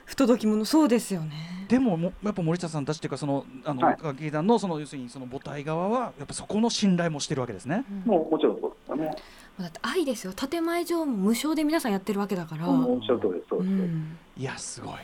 [0.04, 1.66] 不届き者そうですよね。
[1.68, 7.84] でももやっぱ森田さんたちっていうかそのあのはい歌劇団のその要するにその母体側はやっぱそこの信頼もしてるわけですね。
[7.88, 9.16] うんもうもちろんそうですよね。
[9.62, 12.66] だって愛ですよ建前上も無償で皆さんやってるわけだから。
[12.66, 13.72] もうおっしゃる通りです、そううです。
[13.72, 14.94] んいやすごい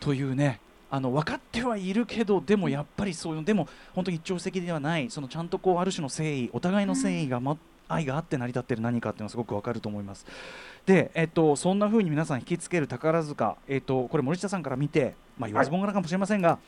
[0.00, 7.56] というねあの分かってはいるけどでもやっぱりそういうでも本当に一朝一夕ではないそのちゃんとこうある種の誠意お互いの誠意が、ま
[7.88, 10.26] 愛があって成り立ってる何かっていうのはすごく分かると思います。
[10.84, 16.58] で、えっと、そんな風に皆さん引きつける宝塚、えっと、これ森下さんから見て、まあ、言わずもがなかもしれませんが、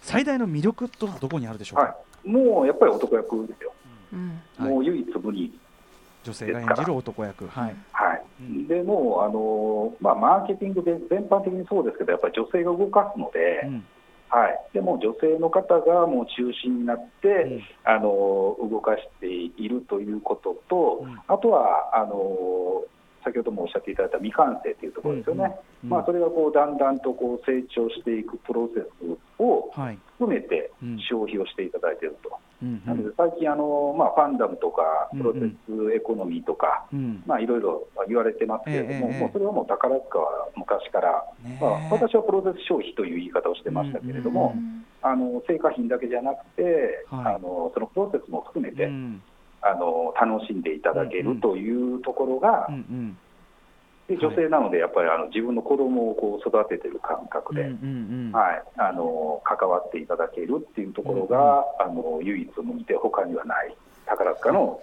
[0.00, 3.72] 最大の魅力とはどこにあるでしょうか、はい、もうやっぱり男役ですよ。
[4.14, 5.52] うんはいもう唯一無二。
[6.22, 7.76] 女性が演じる男役、はい。
[8.68, 13.84] でもうあのまあ、マーケティングで全般的にそうですけど、やっぱり女性が動かすので、うん。
[14.28, 17.62] はい、でも女性の方がもう中心になって、うん。
[17.84, 21.18] あの動かしているということと、うん。
[21.26, 22.84] あとはあの
[23.24, 25.90] 先ほどもおっしゃっていただいた未完成というところですよね、うん。
[25.90, 30.98] まあ、それがこうだんだんとこう成長していくプロセスをはい含めてうん。
[31.08, 47.34] 消費をしていただいていると、うんなので最近あの、まあ、ファンダムとかうんプロセスエコノミーとか、うんまあ、いろいろ言われてますけれども、ええええもうそれはもう宝塚は昔から、ねまあ、私はプロセス消費という言い方をしてましたけれども、うんあの成果品だけじゃなくて、はい。
[47.36, 49.22] あのそのプロセスも含めて、うん。
[49.62, 53.18] あの楽しんでいただけるというところが、うんうん
[54.10, 57.74] で女性なのでやっぱりあの自分の子供をこう育ててる感覚で、うんうん
[58.26, 58.32] うん。
[58.32, 63.76] はい、あの関わっていただけるっていうところが、あの唯一無二で他にはない。
[64.06, 64.82] 宝塚の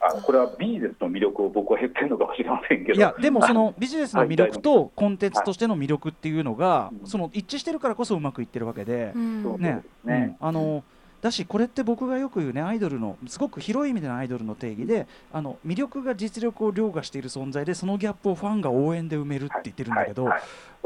[0.00, 2.98] あのこれはビジネスの魅力を僕は言ってるのかもしれませんけど。
[2.98, 7.08] いやでもそのビジネスの魅力とコンテンツとしての魅力っていうのがはい。
[7.08, 9.12] その一致してるからこそうまくいってるわけで。
[9.14, 9.42] う、ん。
[9.42, 10.36] そうねですね。
[10.40, 10.46] うん。
[10.46, 10.84] あの
[11.20, 20.28] だしこれって僕がよく言うねアイドルのすごく広い意味でのアイドルの定義であの魅力が実力を凌駕している存在でそのギャップをファンが応援で埋めるって言ってるんだけど、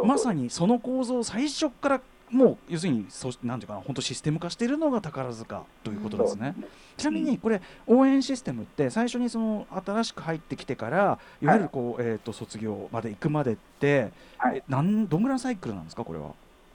[0.03, 6.55] まさにその構造を最初からもう要するにそなんていうかな本当システム化しているのが宝塚ということですね。
[6.97, 16.31] ちなみにこれ応援システムって最初にその新しく入ってきてからいわゆるこう、えー、と卒業まで行くまでって、はいえなんどんぐらいのサイクルなんですかこれは？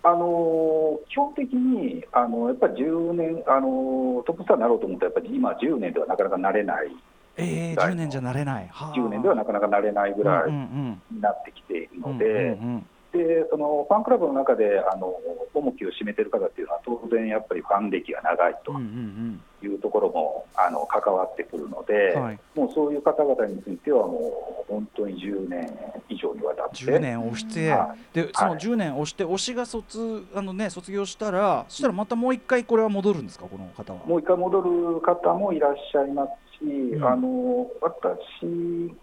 [0.08, 6.92] あの基本的にあのやっぱり10年あの、トップスターになろうと思ったら、やっぱり今、10年ではなかなかなれない、
[7.36, 8.68] えー、はい10年じゃなれない。
[8.72, 8.94] はあ。
[8.96, 12.58] 10年ではなかなかなれないぐらいになってきているうんので、
[13.14, 15.14] でそのファンクラブの中であの
[15.54, 18.74] 重きを占めている方っていうのは、当然やっぱりファン歴が長いと
[19.66, 25.74] いうところもあの関わってくるので、うんはい、もうそういう方々については、もう本当に10年
[26.10, 26.78] 以上にわたって。
[26.78, 28.16] 10年押して、はい。
[28.16, 33.46] でその10年押して推しが卒あのね卒業したらそしたらまたもう一回これは戻るんですか？
[33.46, 34.06] この方は。
[34.06, 36.28] もう一回戻る方もいらっしゃいま
[36.60, 37.04] すし、ん。
[37.04, 38.94] あの私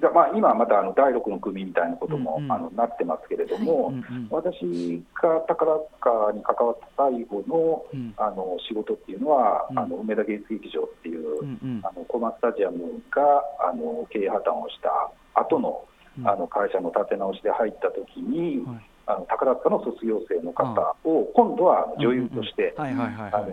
[0.00, 3.92] が、まあ、今はまたあの第6の組みたいなことも、あのなってますけれども、
[4.30, 8.14] 私が宝塚に関わった最後のうん。
[8.16, 9.78] あの仕事っていうのは、うん。
[9.78, 13.22] あの梅田芸術劇場っていう、あのコマスタジアムが
[13.60, 15.84] あの経営破綻をした後の
[16.18, 16.28] うん。
[16.28, 18.90] あの会社の立て直しで入った時に、はい。
[19.06, 22.74] あの宝塚の卒業生の方を今度は女優として、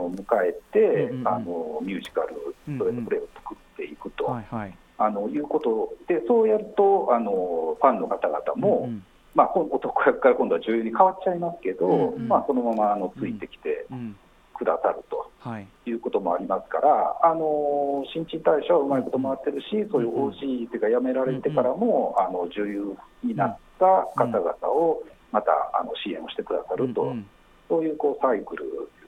[0.10, 4.78] 迎えて、あのミュージカル、それぞれを作っていくと、はいはい。
[5.06, 5.94] あのいうこと。
[6.08, 9.04] で、そうやるとあのファンの方々も、うん
[9.36, 12.28] まあ、今男役から今度は女優に変わっちゃいますけど、うんうん。
[12.28, 14.16] まあ、そのままあのついてきてうん。
[14.56, 15.32] くださると。
[15.40, 15.68] はい。
[15.88, 23.86] いうこともありますから、あの新陳代謝はうまいこと回ってるし、そういう OG というか、辞められてからも、あの女優になった
[24.16, 27.26] 方々をまたあの支援をしてくださると、うん。
[27.68, 28.64] そういうこうサイクル、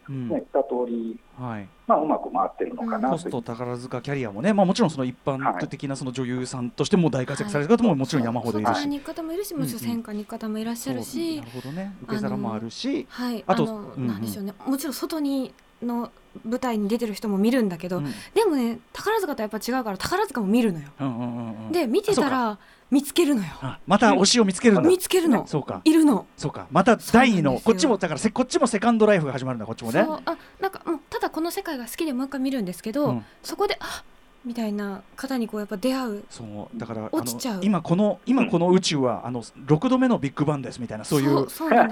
[0.09, 0.29] うん。
[0.29, 1.67] ね、二通り、はい。
[1.87, 3.31] まあ、うまく回ってるのかなポスという。
[3.33, 8.73] ト宝塚キャリアもね、まあもちろんその一般的なその女優さんとしても大活躍される方ももちろん山ほどいるし。
[8.75, 11.95] 外に行く方もいるしもちろん戦火に行く方もいらっしゃるし、なるほどね。
[12.03, 13.05] 受け皿もあるし。
[13.09, 13.43] はい。
[13.47, 14.07] あとの、うんうん。
[14.07, 14.53] なんでしょうね。
[14.65, 16.11] もちろん外にの
[16.45, 18.05] 舞台に出てる人も見るんだけど、うん。
[18.33, 21.71] でもね宝塚とやっぱ違うから宝塚も見るのよ、うんうんうんうん。
[21.71, 22.59] で見てたあら
[22.91, 23.47] 見つけるのよ。
[23.61, 24.89] あまた推しを見つけるんだ。
[24.89, 25.45] 見つけるの。
[25.47, 25.81] そうか。
[25.83, 26.25] いるの。
[26.37, 26.67] そうか。
[26.71, 30.03] また第二のこっちもだからせこっちもセカンドライフが始まるんだこっちもね。
[30.03, 30.19] そう。
[30.25, 33.25] あなんかもうただこの世界が好きでもう一回見るんですけど、うん。
[33.43, 34.03] そこであ
[34.45, 36.23] みたいな方にこうやっぱ出会う。
[36.29, 36.77] そう。
[36.77, 37.61] だから落ちちゃう。
[37.63, 41.29] 今この今この宇宙はあの6度目のビッグバンですみたいなそういう。
[41.29, 41.89] そうそうなん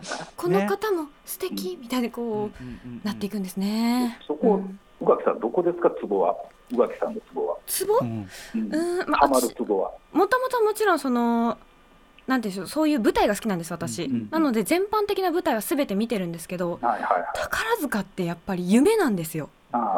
[0.00, 0.26] ですよ。
[0.36, 4.18] この方も素敵みたいにこう、なっていくんですね。
[4.26, 4.78] そこうん。
[5.00, 6.36] 宇垣さん、どこですか、ツボは、
[6.72, 8.28] 宇垣さんのツボは、ツボ、うん。
[8.54, 8.74] うん。
[8.74, 9.92] うんまあハマるツボは。
[10.12, 11.58] もともともちろんその
[12.26, 17.24] なんていうんでしょうそういう舞台が好きなんです私、うんうんなので全般的な舞台は全て見てるんですけどはいはいはい。
[17.34, 19.48] 宝塚ってやっぱり夢なんですよ。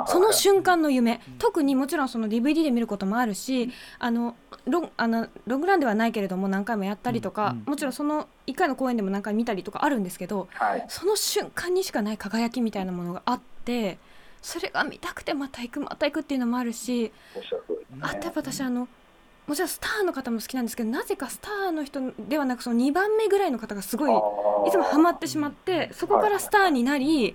[0.06, 1.20] その瞬間の夢。
[1.28, 1.34] うん。
[1.38, 10.84] 特にもちろんその DVD で見ることもあるしあのロンあのロングランではないけれども何回もやったりとか、うんうんもちろんその1回の公演でも何回見たりとかあるんですけどはい。
[10.88, 13.98] その瞬間にしかない輝きみたいなものがあって
[14.42, 17.12] それが見たくてまた行くまた行くっていうのもあるし
[18.00, 18.88] あとやっぱ私あの
[19.46, 27.34] もちろんスターの方も好きなんですけどなぜかスターの人ではなくその2番目ぐらいの方がすごいいつもハマってしまってそこからスターになり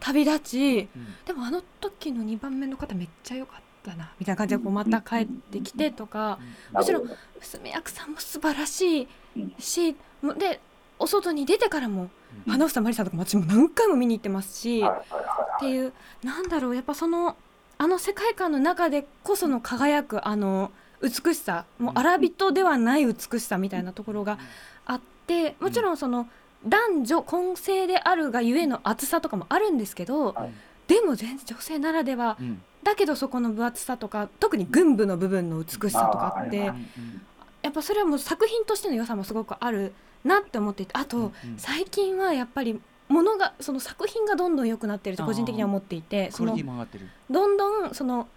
[0.00, 0.88] 旅立ち。
[1.24, 6.38] でもあの時の2番目の方めっちゃ良かったなみたいな感じでこうまた帰ってきてとか
[6.72, 9.54] もちろん娘役さんも素晴らしいうん。
[9.58, 10.60] しもで
[10.98, 12.10] お外に出てからも
[12.46, 14.82] 花房まりさんとかも私も何回も見に行ってますし。
[14.84, 15.92] っていう
[16.22, 17.36] なんだろうやっぱその
[17.78, 24.38] あの世界観の中でこその輝くあの美しさもう荒人ではない美しさみたいなところが
[24.86, 26.28] あってもちろんその
[26.66, 30.52] 男女混成であるがゆえの厚さとかもあるんですけど、はい。
[30.86, 32.62] でも全然女性ならではうん。
[32.82, 36.70] だけどそこの分厚さとか特に軍部の部分の美しさとかって
[37.62, 46.56] やっぱそれはもう作品としての良さもすごくあるなって思っていてあと、うん最近はやっぱりものがその作品がどんどん良くなってると個人的には思っていてその
[47.30, 48.28] どんどんその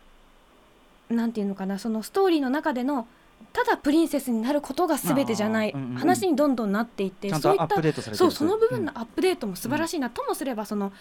[1.09, 3.07] なんていうのかなそのストーリーの中での
[3.53, 10.09] ただプリンセスになることが全てじゃない話にどんどんなっていってそういったそうその部分のアップデートも素晴らしいな。
[10.09, 10.91] ともすればその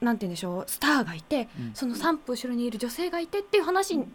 [0.00, 1.70] なんて言うんでしょうスターがいてうん。
[1.74, 4.08] その3歩後ろにいる女性がいてっていう話に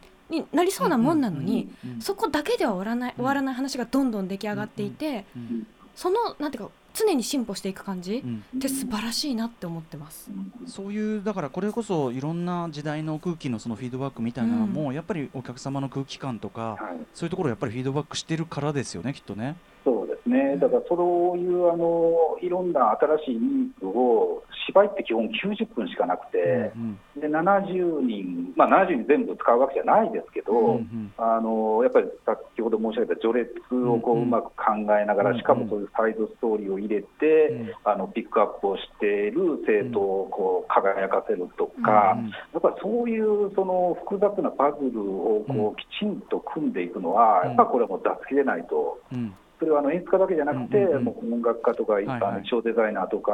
[0.52, 10.30] なりそうなもんなのにそこだけでは終わらない終わらない話がどんどん出来上がっていてうんそのなんていうか常に進歩していく感じうんって素晴らしいなって思ってます。
[10.68, 19.56] そういうだからこれこそいろんな時代の空気のそのフィードバックみたいなのも、やっぱりお客様の空気感とか、はいそういうところをやっぱりフィードバックしてるからですよねきっとね。
[19.84, 31.14] そうですね、だからそういうあのいろんな新しいニーズを、芝居って基本90分しかなくて、うんで70人、まあ、70人全部使うわけじゃないですけど、うんうん。
[31.18, 34.24] あのやっぱり先ほど申し上げた序列をこうんうん。
[34.24, 37.72] ううまく考えながら、うんしかもそういうサイドストーリーを入れて、うん。
[37.84, 47.48] あのピックアップをしている生徒をこう輝かせるとか、うんやっぱりそういうその複雑なパズルをこうきちんと組んでいくのは、うん。
[47.50, 49.00] やっぱこれはもう出し切れないと。
[49.12, 53.32] うんそれはあの演出家だけじゃなくて、もう音楽家とか、一般の衣装デザイナーとか、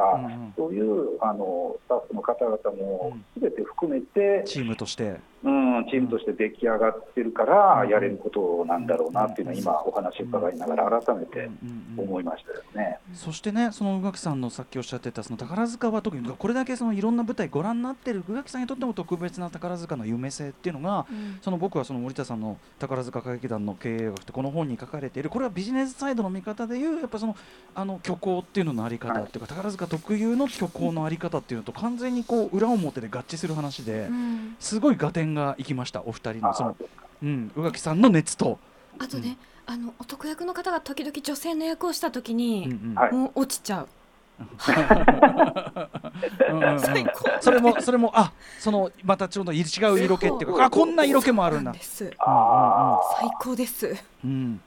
[0.56, 5.18] そういうあのスタッフの方々もすべて含めて、チームとして。
[5.44, 12.98] うん、チームとして出来上がってるから、やれることなんだろうなっていうのは、今、お話伺いながら、改めてうんうんうん思いましたですね。
[13.14, 21.06] そしてね、その宇垣さんのさっきおっしゃってたその宝塚は特にこれだけそのいろんな舞台ご覧になってる宇垣さんにとっても特別な宝塚の夢性っていうのが、
[21.42, 27.36] その僕はその森田さんの宝塚歌劇団の経営学ってこの本に書かれているこれはビジネスサイドの見方でいうやっぱその
[27.76, 36.84] あの虚構っていうののあり方っていうか、宝塚特有の虚構のあり方っていうのと完全にこう裏表で合致する話で、うんすごい合点がいきましたお二人のそのあ、
[37.22, 38.60] うん、宇垣さんの熱と。
[38.98, 42.96] あとね、あの男役の方が時々女性の役をした時うんに、うん。
[42.96, 43.14] はい。
[43.14, 43.88] もう落ちちゃう。
[44.40, 44.48] うん。
[46.60, 47.12] うんうん最高。
[47.42, 49.64] それもそれもあそのまたちょうど違う
[50.00, 51.72] 色気っていうかあこんな色気もあるんだ。
[51.72, 52.12] んです。
[52.20, 53.96] あ最高です。
[54.24, 54.62] うん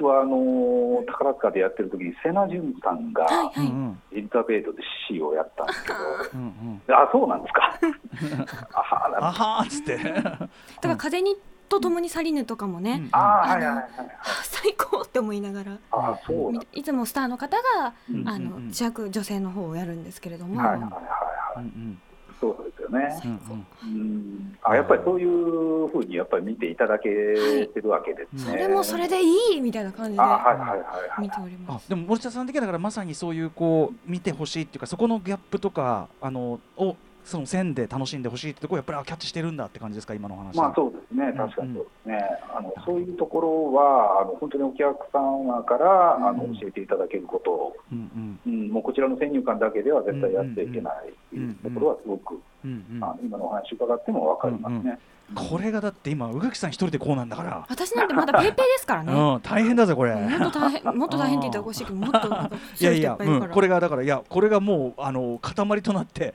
[0.00, 3.66] 僕はあの宝塚でやってる時に、瀬名潤さんがはいはい。
[3.66, 4.16] うんうん。
[4.16, 5.94] エリザベートで C をやったんですけど、
[6.34, 7.78] うんうんあそうなんですか？
[8.74, 9.98] あはなあはーっつって。
[10.22, 10.48] だか
[10.88, 11.36] ら風に
[11.68, 13.82] と共に去りぬとかもね、うんああのはいはいはいはい。
[14.20, 15.72] あ 最高って思いながら。
[15.90, 18.66] あそういつもスターの方が、うんあうんうん。
[18.66, 21.00] の弱女性の方をやるんですけれども、はいはいはいうんは
[21.62, 21.64] い。
[21.64, 22.00] うん
[22.40, 23.20] そうですよね。
[23.24, 23.66] うんうん
[24.02, 28.50] うんあやっぱりそういうふうにやっぱり見ていただけてるわけですね。
[28.52, 30.84] それもそれでいいみたいな感じであはいはいはいは
[31.18, 31.88] い見ておりまあす。
[31.88, 36.96] でも森田さん的にはだからまさにそういうこう見てほしいっていうかそこのギャップとかあのを
[37.28, 40.56] その線で楽しんでほしいってところやっぱりあキャッチしてるんだって感じですか今のお話。
[40.56, 42.24] まあそうですね、確かにそうですね、
[42.56, 47.58] あのそういうところは、あの本当にお客様からあのうん教えていただけること。
[47.58, 48.52] を、うんうん。
[48.52, 51.12] うん、もうこちらの先入観だけでは絶対やってはいけない
[51.62, 53.04] ところは、すごく、うんうん。
[53.04, 54.98] あの今のお話伺っても分かりますね。
[55.34, 59.12] これがだって今宇垣さん一人でこうなんだから私なんてまだペーペーですからね。
[59.12, 60.14] うん、大変だぜこれ。
[60.14, 62.28] もっと大変、 もっと大変って言ったらおかしいけど、もっと
[62.80, 63.48] いやいや、うん。
[63.48, 66.34] これがだからいやこれがもうあの塊となって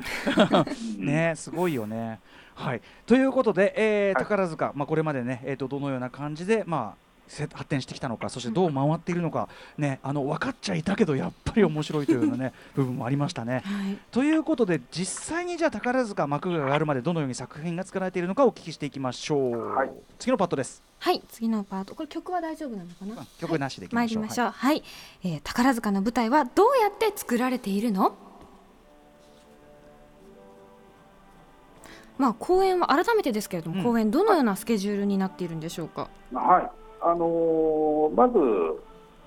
[0.97, 2.19] うん ねすごいよね。
[2.55, 13.61] はいということで、えーはい宝塚、まあ、これまでね、えー、とどのような感じで、まあ、せ発展してきたのかそしてどう回っているのか、ね、あの分かっちゃいたけどやっぱり面白いというような、ね、 部分もありましたね。
[13.65, 13.97] はい。
[14.11, 19.73] ということで実際にじゃあ宝塚幕が上がるまでどのように作品が作られているのかお聞きしていきましょう。
[19.73, 20.83] はい次のパットです。
[20.99, 23.25] はい、次のパート、これ曲は大丈夫なのかな？
[23.37, 24.21] 曲なしでいきましょう。
[24.21, 24.49] 参りましょう。
[24.51, 24.83] はい、
[25.23, 28.13] えー宝塚の舞台はどうやって作られているの？
[32.17, 36.09] まあ公演は改めてですけれども、うん公演どのようなスケジュールになっているんでしょうか？
[36.33, 38.37] はいあのーまず、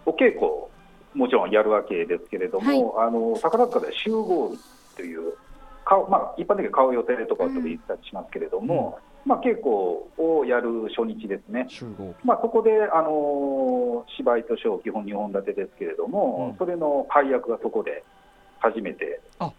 [0.04, 0.70] お稽古、
[1.14, 4.58] もちろんやるわけですけれども、あの宝塚で集合日
[4.96, 5.34] という、
[5.84, 9.66] 顔まあ、一般的に顔予定とかと言ったりしますけれども、まあ、稽古
[10.18, 11.66] をやる初日ですね。
[11.68, 12.14] 集合。
[12.24, 16.58] まあ、そこで、あのー芝居とショー、基本2本立てですけれども、うん。
[16.58, 18.04] それの配役がそこで
[18.60, 19.50] 初めてあ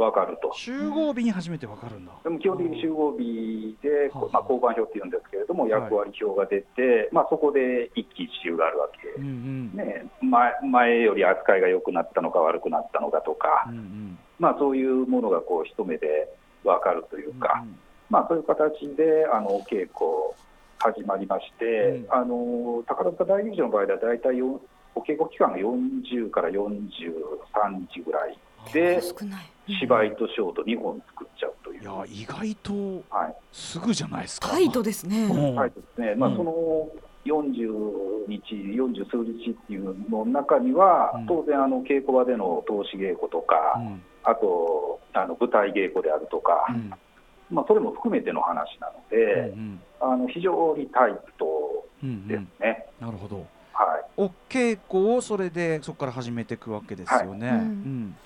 [0.00, 0.50] 分かると。
[0.54, 2.12] 集合日に初めてわかるんだ。
[2.24, 5.72] でも基本的に集合日で、はあまあ、交番表っていうんですけれども、はい。
[5.72, 9.76] 役割表が出て、まあ、そこで一喜一憂があるわけ、うんうん。
[9.76, 14.18] ね、前前より扱いが良くなったのか悪くなったのかとか、うんうん。
[14.38, 16.32] まあ、そういうものがこう一目で
[16.64, 17.76] 分かるというか、うん
[18.08, 20.34] まあ、そういう形であのお稽古
[20.78, 22.12] 始まりまして、うん。
[22.12, 24.60] あの宝塚大劇場の場合は大体よ
[24.94, 26.66] お稽古期間が40から43
[27.92, 28.38] 時ぐらい
[28.72, 29.50] で、少ない。
[29.78, 31.82] 芝居とショート2本作っちゃうという。
[31.82, 32.72] いや意外と
[33.08, 34.48] はいすぐじゃないですか。
[34.48, 35.26] タイトですね。
[35.26, 36.88] うんはいですねまあうんその
[37.26, 46.92] 40日、40数日っていうの中には、うん当然あの、稽古場での通し稽古とか、うんあとあの舞台稽古であるとか、うん
[47.50, 51.46] まあ、それも含めての話なのうんで、うんあの非常にタイト
[52.02, 52.86] うんうんですね。
[53.00, 53.46] なるほど。
[53.72, 57.48] はいお稽古をそれでそこから始めていくわけですよね。
[57.48, 58.16] はいうん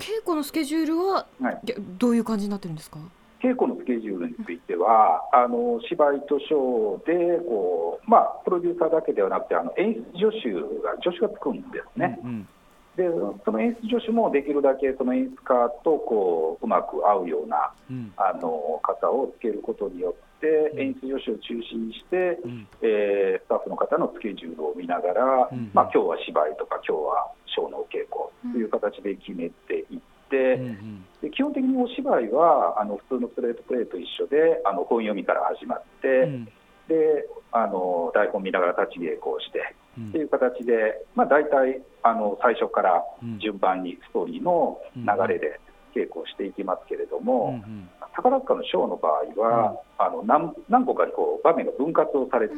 [0.00, 1.60] 稽古のスケジュールははい、
[1.98, 2.98] どういう感じになってるんですか？
[3.40, 12.18] 稽古のスケジュールについては、あの芝居とショーでこう、まあ、プロデューサーだけではなくて、あの演出助手が助手がつくんですね。
[12.24, 12.48] うん
[12.96, 20.14] ででその演出助手もできるだけその演出家とこううまく合うようなうんあの方をつけることによっ
[20.46, 22.66] 演出助手を中心にして、うん。
[22.82, 25.70] えースタッフの方のスケジュールを見ながら、うん。
[25.74, 31.04] まあ今日は芝居とか、今日はショーのお稽古という形で決めていって、うんうん。
[31.22, 36.44] で基本的にお芝居はあの普通のストレートプレイと一緒で、あの本読みから始まって、うん。
[36.88, 40.08] であの台本見ながら立ち稽古をしてうん。
[40.08, 43.38] っていう形で、まあ、大体あの最初からうん。
[43.38, 45.60] 順番にストーリーの流れで
[45.94, 47.88] 稽古をしていきますけれどうんも、うん。
[48.14, 52.54] 宝塚のショーの場合は、あの何何個かにこう場面が分割をされて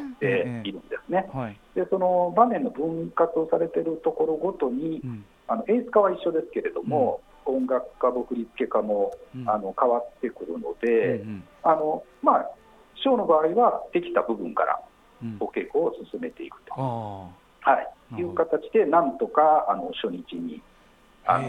[0.64, 1.28] いるんですね。
[1.32, 1.58] はい。
[1.74, 5.24] でその場面の分割をされているところごとにうん。
[5.48, 9.48] あの演出家は一緒ですけれども、音楽家、僕立家家もうん。
[9.48, 11.44] あの変わってくるのうんで、うん。
[11.62, 12.50] あのまあ、
[12.96, 14.80] ショーの場合はできた部分から
[15.22, 15.36] うん。
[15.40, 17.28] お稽古を進めていくと、あ
[17.64, 20.60] はい、いう形で、なんとかあの初日に
[21.26, 21.48] あの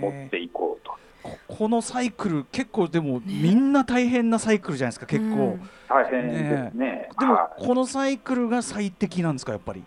[0.00, 0.92] 持っていこうと。
[0.92, 5.58] あここのサイクル結構でもみんな大変なサイクルじゃないですか結構、
[5.88, 7.08] 大変ですね。
[7.18, 7.66] でもはい。
[7.66, 9.82] このサイクルが最適なんですかやっぱり？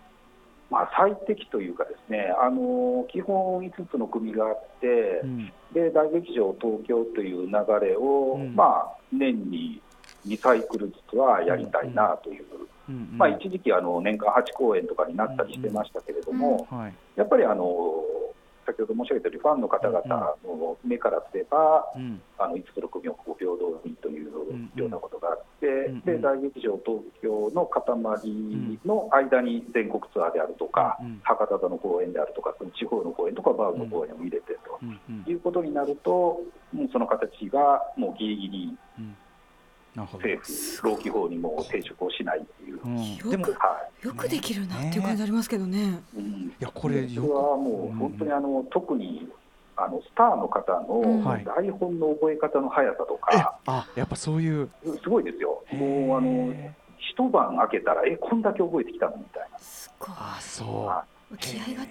[0.70, 5.52] まあ、最適というかですね、あの基本5つの組があって、うん。
[5.74, 7.54] で大劇場東京という流
[7.88, 8.56] れを、うん。
[8.56, 9.82] まあ、年に
[10.28, 12.46] 2サイクルずつはやりたいなという、
[12.90, 12.96] うん。
[12.96, 13.18] うん。
[13.18, 16.94] まあ、一時期あの年間8公演とかになったりしてましたけれども、はい。
[17.16, 18.04] やっぱりあの
[18.70, 22.22] 先ほど申し上げたように、ファンの方々の目からすれば、うん。
[22.38, 27.82] あの5つの組を平等にといううんようなことがあって、うんで大劇場東京の塊
[28.86, 34.80] の間に全国ツアーであるとか、うん博多座の公演であるとか、その地方の公演とか、バーの公演を入れてと。
[34.82, 35.24] うんうん。
[35.28, 36.42] いうことになると、
[36.72, 38.78] もうその形がもうギリギリ
[40.06, 43.16] 政府、労基法にも抵触をしないっていう、うん。
[43.16, 46.02] よくでもはよくできるなっていう感じありますけどね。
[46.16, 49.28] いうん、いやこれはもう本当にあの、特に
[49.76, 54.70] あのスターの方の台本の覚え方の速さとえか、あやっぱそういう。
[55.02, 59.60] すごいですよ、もうあのへ一晩開けたら、え、こんだけ覚えてきたのみたいな。
[59.60, 60.10] すごい。
[60.18, 60.86] あそう。
[60.86, 61.06] は
[61.38, 61.86] 気合が違うわ。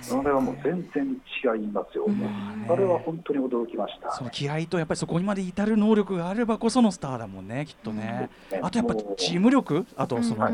[0.00, 2.14] それはもう全然違いますよ、うん。
[2.14, 2.30] もう
[2.68, 4.12] それは本当に驚きました。
[4.12, 9.86] その気合とやっぱりそこにまで至る能力があればこそのスターだもんねきっとね、ねあとやっぱチーム力？
[9.96, 10.48] あとその,、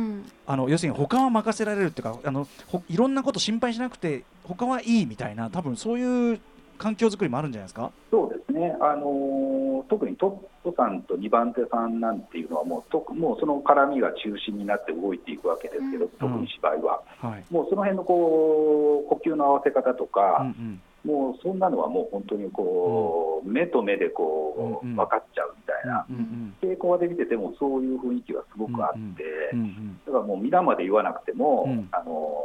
[0.46, 6.40] あの要するに他は任せられるっていうかあのほいろんなこと心配しなくて他はいいみたいな多分そういう
[6.78, 7.90] 環境づくりもあるんじゃないですか？
[8.10, 16.10] そうですね、あのー特にトップさんと2番手さんなんていうのはもう、ともうその絡みが中心になって動いていくわけですけど、うん。
[16.18, 17.44] 特に芝居は、はい。
[17.52, 20.80] もうその辺のこう呼吸の合わせ方とうんか、うん。
[21.04, 24.96] もうそんなのはもう本当にこう、目と目でこう、うんうん。
[24.96, 29.22] 分かっちゃうみたいな、うんうん傾向ができてても、そういう雰囲気がすごくあって、
[29.52, 30.00] うんうん。
[30.06, 31.88] だからもう皆まで言わなくても、うん。
[31.92, 32.42] あの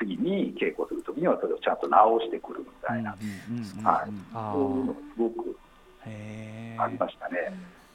[0.00, 5.56] 次に稽古するときには、それをちゃんと直してくるみたいな、そういうのーがすごく
[6.06, 7.54] へありまーしたね。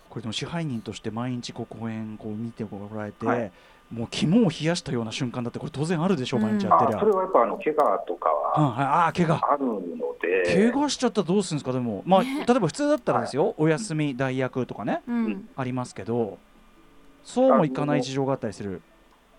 [0.10, 3.52] これでも支配人として毎日こう公演こう見てこられて、はい。
[3.92, 6.98] もう肝を冷やしたような瞬間だってこれ当然あるでしょう毎日やってりゃ。
[6.98, 9.40] あそれはやっぱあの怪我とかうんははいああ怪我。
[9.52, 9.82] あるの
[10.20, 11.72] で、怪我しちゃったらどうするんですか？
[11.72, 12.46] でもまあ、ね。
[12.48, 15.04] 例えば普通だったらですよ、お休み代役とかね。
[15.08, 15.50] うん。
[15.56, 16.40] ありますけど
[17.24, 18.82] そうもいかない事情があったりする、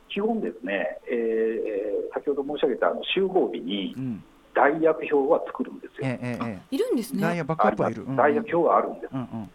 [0.09, 6.09] 基本ですね、えー先ほど申し上げたあの集合日にうん、代役表は作るんですよ。
[6.09, 7.37] ええええいるんですね。
[7.37, 9.11] ヤバックアップはいる、うんうん代役表はあるんです。
[9.13, 9.51] うんうん、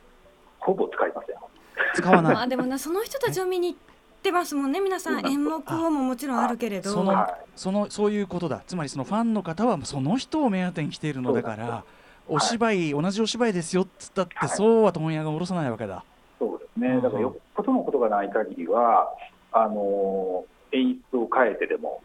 [0.60, 1.36] ほぼ使いません。
[1.96, 3.80] 使わない まあでもなその人たちを見に行っ
[4.22, 6.92] てますもんね皆さん演目をももちろんあるけれど。
[6.92, 11.84] そのはそのそういうことだつまりそのファンの方はその人を目当てに来ているのだから
[12.28, 16.06] お芝居、同じお芝居ですよっつったって、はいそうは問屋が下ろさないわけだ。
[16.40, 16.88] そうですね。
[16.90, 19.12] うんだからよっぽどのことがない限りは、
[19.52, 22.02] あの演出を変えてでも、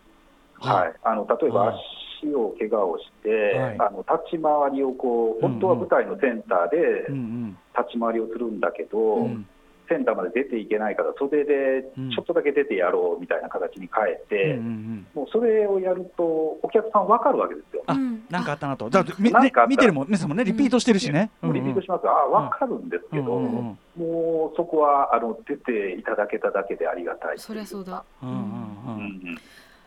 [0.54, 1.76] はい、あの例えばはい。
[2.22, 3.76] 足を怪我をして、はい。
[3.78, 7.58] あの立ち回りをこう本当は舞台のセンターでうんうん。
[7.76, 9.46] 立ち回りをするんだけど、うん
[9.88, 12.10] センターまで出ていけないから袖でうん。
[12.10, 15.06] ちょっとだけ出てやろうみたいな形に変えて、うんうんうん。
[15.14, 16.24] もうそれをやると
[16.62, 17.84] お客さん分かるわけですよ。
[18.30, 18.90] なんかあったなと。
[19.18, 21.30] 見てるもん皆さんもねリピートしてるしね。
[21.42, 27.38] リピートしますと、ああ分かるんですけど、うんうんうんもうそこはあの出ていただけただけでありがたい。
[27.38, 28.04] そりゃそうだ。
[28.22, 28.40] うんうんう
[28.88, 29.38] うんん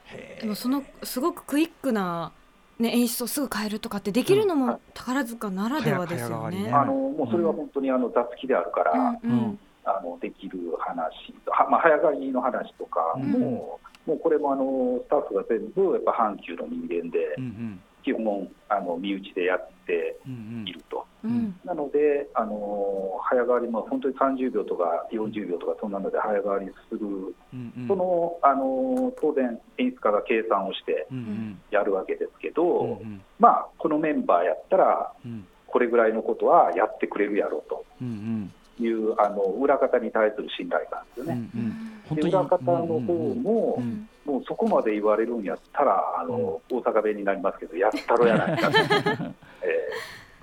[0.05, 2.31] へでもそのすごくクイックな、
[2.79, 6.71] ね、演出をすぐ変えるとかってできるのも宝塚ならではですよね。
[6.73, 9.59] あのもうそれは本当にあの座付きであるから、うんうん
[9.97, 13.31] あのできる話と、はまあ、早替りの話とかうん。
[13.31, 17.81] も、もうこれもあのスタッフが全部やっぱ阪急の人間で、うんうん。
[18.03, 21.05] 基基本あの身内でやってうんいると。
[21.23, 21.59] うん。
[21.65, 27.87] なので、あの早変わりも本当に30秒とか40秒とかそんなので早変わりする、うんうん。
[27.87, 31.61] その、あの当然、演出家が計算をしてうんうん。
[31.71, 33.21] やるわけですけど、うんうん。
[33.39, 35.45] まあ、このメンバーやったら、うん。
[35.67, 37.85] これぐらいのことはやってくれるやろうと。
[38.01, 41.33] うんうんいう、あの裏方に対する信頼感ですよね。
[41.55, 41.91] うんうん。
[42.07, 42.99] 本で当に裏方の方
[43.35, 48.69] も、うんもうそこまで言われるんやったら、あの大阪弁になりますけど、やったろやないか、
[49.63, 49.65] え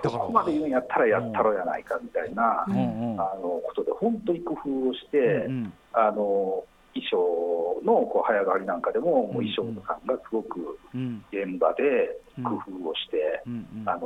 [0.03, 3.21] ーそこまで言うんやったらやったろやないかみたいな、うんうん。
[3.21, 6.63] あのことで、本当に工夫をして、うんあの
[6.93, 11.23] 衣装のこう早変わりなんかでも、もう衣装さんがすごくうん。
[11.31, 13.89] 現場で工夫をして、うんうん。
[13.89, 14.05] あの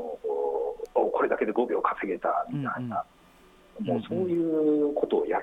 [0.94, 3.21] おこれだけで5秒稼げたみたいな、うん
[3.84, 5.42] もうそういうことをやっ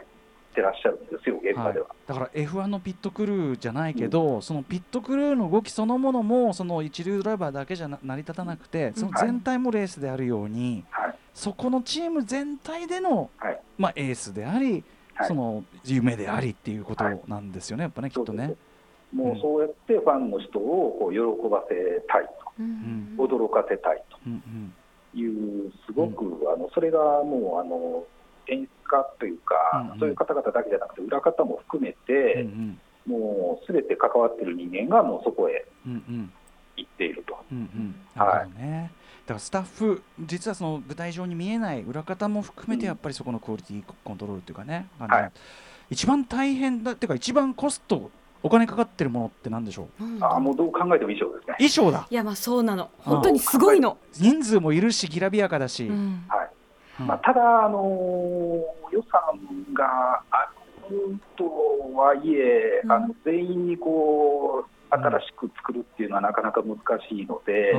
[0.55, 1.87] てらっしゃるんですよ、現場では。
[2.07, 11.15] だから F1 のピットクルーじゃないけど、そのピットクルーの動きそのものもその一流ドライバーだけじゃな成り立たなくてその全体もレースであるように、はい。
[11.35, 13.61] そこのチーム全体での、はい。
[13.77, 14.85] まあ、エースであり、
[15.15, 15.29] はい。
[15.29, 18.55] その夢でありっていうことなんですよね、やっぱねきっとね。
[19.13, 21.75] もうそうやってファンの人をこう喜ばせ
[22.09, 24.73] たいと、うん驚かせたいうんうん。
[25.13, 26.25] という、すごく、
[26.55, 28.05] あのそれがもうあの
[28.49, 29.99] 演出家というか、うんうん。
[29.99, 32.81] そういう方々だけじゃなくて、裏方も含めうんて、うん。
[33.07, 36.33] もうすべて関わっている人間がもうそこへうんうん。
[36.77, 37.39] 行っていると。
[37.51, 37.95] うんうん。
[38.15, 38.41] なはい。
[38.41, 38.91] るほどね。
[39.27, 45.33] だからスタッフ、実はその舞台上に見えない裏方も含めて、やっぱりそこのクオリティコントロールっていうかね、あのはい。
[45.91, 48.11] 一番大変だっていうか、一番コスト、
[48.43, 50.05] お金かかってるものってなんでしょう？
[50.05, 50.23] うん。
[50.23, 51.57] ああもうどう考えても衣装ですね。
[51.59, 52.07] 衣装だ。
[52.11, 52.91] いやまあそうなの。
[52.99, 56.25] 本当にすごいの、人数もいるし、きらびやかだし、うん。
[56.29, 56.45] はい。
[56.47, 56.58] うん
[57.07, 59.21] まあ、ただ、あの予算
[59.75, 60.51] があ
[60.91, 61.45] ると
[61.95, 62.93] はいえ、うん。
[62.93, 66.77] あの全員にこう新しく作るっていうのはなかなか難
[67.09, 67.73] しいので、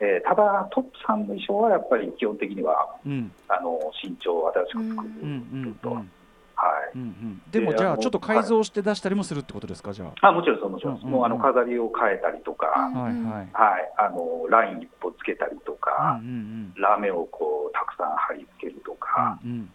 [0.00, 3.32] えーただ、トップさんの衣装はやっぱり基本的にはうん。
[3.48, 6.10] あの新調を新しく作ると、うん
[6.58, 6.98] はい。
[6.98, 7.42] うんうん。
[7.52, 10.32] でもじゃあちょっと改造して出したりもするってことですかじゃあ。
[10.32, 11.12] もちろんそうもちろん、うんうんうん。
[11.12, 13.22] もうあの飾りを変えたりとか、うんあはいはい。
[13.52, 16.74] はい、あのライン一歩つけたりとうんか、うん。
[16.76, 19.70] ラメをこうたくさん貼り付けるとか、うんうん。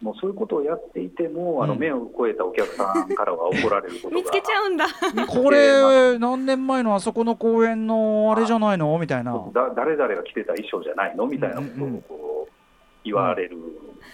[0.00, 1.78] もうそういうことをやっていても、あのうん。
[1.80, 4.14] 目を超えたお客さんからは怒られることが。
[4.22, 4.86] 見つけちゃうんだ。
[5.28, 8.96] これ何年前のあそこの公園のあれじゃないの？
[8.98, 9.32] みたいな。
[9.52, 11.26] だ誰々が着てた衣装じゃないの？
[11.26, 12.52] みたいなことをこう
[13.04, 13.56] 言われる、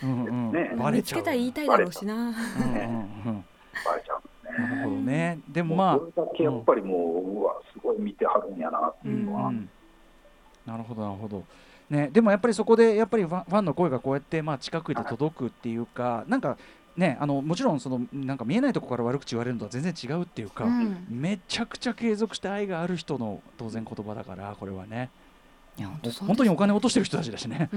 [0.03, 0.75] うんうんね。
[0.77, 1.93] バレちゃう見つけたら言いたいだろう。
[1.93, 3.45] しなうんうんうん。
[3.85, 4.67] バレちゃうんですね。
[4.69, 5.39] なるほどね。
[5.49, 5.97] でももまあ。
[5.97, 9.69] うそれだけやっぱりもう、うわ、すごい見てはるんやなっていうのは、うん
[10.67, 11.45] なるほどなるほど。
[11.91, 16.57] ね、でもやっぱりそこでやっぱりファンファンの声がこうやってまあ近くで届くっていうか、なんか
[16.97, 21.07] ねあのもちろんそのなんか見えないところから悪口言われるのとは全然違うっていうか、うん。
[21.11, 25.11] めちゃくちゃ継続して愛がある人の当然言葉だからこれはね。
[25.77, 27.69] いや本当そうです本当にお金落としてる人たちだしね。
[27.73, 27.77] う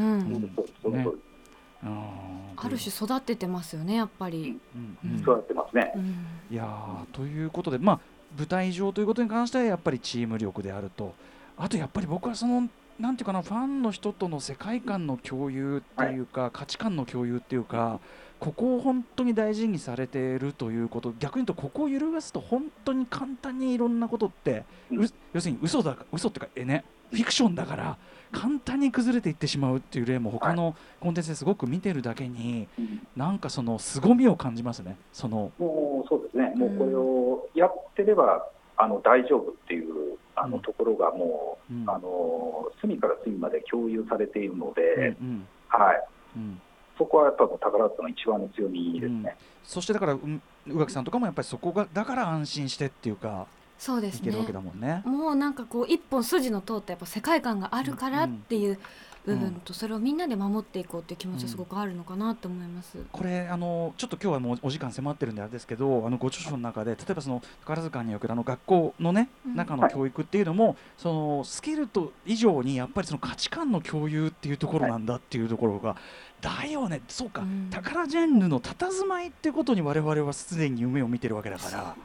[1.84, 2.54] うん。
[2.56, 5.94] ある種育ててますよねやっぱり、うんうんそうやってますね。
[5.96, 6.26] うん。
[6.52, 8.00] いやーということで、まあ、
[8.38, 11.14] 舞台上ということに関してはやっぱりチーム力であると。
[11.58, 12.70] あとやっぱり僕はその
[13.00, 18.00] なんていうかなファンの人との世界観の共有っていうか、価値観の共有っていうか
[18.40, 27.98] ここを本当に大事にされているということ逆に言うとここを揺るがすと本当に簡単にいろんなことって、ううん要するに嘘だ嘘っていうかえねフィクションだから
[28.32, 33.08] 簡単に崩れていってしまうっていう例も他のコンテンツですごく見てるだけに、うん。
[33.16, 35.52] なんかその凄みを感じますねその。
[35.58, 40.52] もうそうですね、もうこれをやってればあの大丈夫っていうあうん。
[40.52, 41.90] のところがもう、うん。
[41.90, 45.48] あの隅から隅まで共有されているのうんで、うん。
[45.70, 46.04] はい、
[46.36, 46.62] うん
[46.98, 49.36] そこはやっぱり宝塚の一番の強みですね。
[49.64, 55.04] そしてだからうん宇垣さんとかもやっぱりそこがだから安心してっていうかそうですねいけるわけだもんね。
[55.06, 58.80] もうなんかこう一本筋の通ったやっぱ世界観があるからっていう
[59.26, 62.98] 部うん分とそれをみんなで守っていこうっていう気持ちはすごくあるのかなと思います。
[63.12, 75.98] これあのちょっと今日はもうお時間迫ってるんであれですけどあのご著書の中で例えばその宝塚におけるあの学校のねうん中の教育っていうのも、そのスキルと以上にやっぱりその価値観の共有っていうところなんだっていうところが、
[76.42, 77.02] だよね。
[77.08, 77.70] そうか、うん。
[77.72, 81.96] 宝ジャンルの佇まいっていうことに我々はすでに夢を見てるわけだから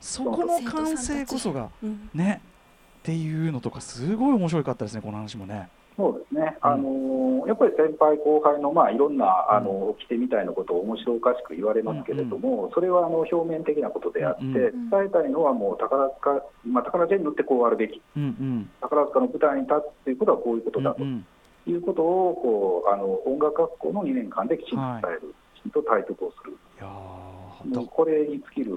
[0.00, 1.86] そこの完成こそがう。
[1.86, 2.40] んね
[3.00, 5.68] っていうのとかすごい面白かったですねこの話もね。
[5.96, 6.70] そうですね、うん。
[6.70, 18.70] あのやっぱり先輩後輩の、まあ、いろんなあの掟みたいなことを面白おかしく言われますけれども、それはあの表面的なことであって、うんうん伝えたいのはもう宝塚、まあ、宝ジェンヌってこうあるべき、うんうん。
[18.80, 21.02] 宝塚の舞台に立つということはこういうことだと。
[21.02, 21.26] うんうん
[21.66, 28.72] いうことをこうあの音楽学校の2年間できちんと伝える、きちんと体得をする、いやこれに尽きる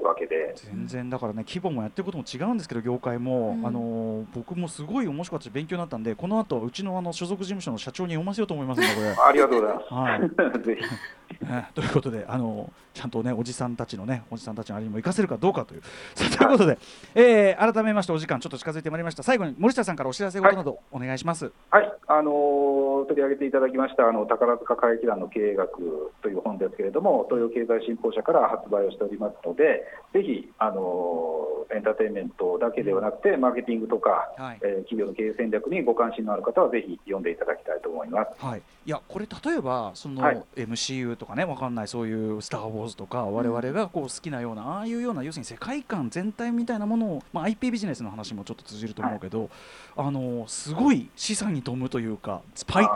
[0.00, 0.54] わけで。
[0.56, 3.66] 全然だからね規模もやってることも違うんですけど業界も、うん。
[3.66, 9.10] あの僕もすごい面白かったし勉強になったんでこの後うちのあの所属事務所の社長に読ませようと思いますねこれ。
[9.28, 9.94] ありがとうございます。
[9.94, 10.62] はい。
[10.62, 11.44] ぜひ。
[11.46, 15.82] ねということであのちゃんとねおじさんたちのねおじさんたちのあれにも活かせるかどうかという。
[16.14, 16.78] ということで、
[17.14, 19.22] えー改めましてお時間ちょっと近づいてまいりました。
[19.22, 21.52] 最後に森下さんからお知らせ事などお願いします。
[21.70, 34.58] はい、あのー取り上げていただきましたあの宝塚歌劇団の経営学という本ですけれども、東洋経済新報社から発売をしておりますので、ぜひ、あのーエンターテインメントだけではなくて、マーケティングとか、はい。
[34.62, 38.44] えー企業の経営戦略にご関心のある方は、ぜひ読んでいただきたいと思います。
[38.44, 40.42] はい、いやこれ例えばその、はい。
[40.56, 49.48] MCU とかねわかんないそういう「スター・ウォーズ」とか我々がこう好きなようなああいうような要するに世界観全体みたいなものを、まあ、IP ビジネスの話もちょっと通じると思うけど、
[49.96, 52.88] あのすごい資産に富むというかパイ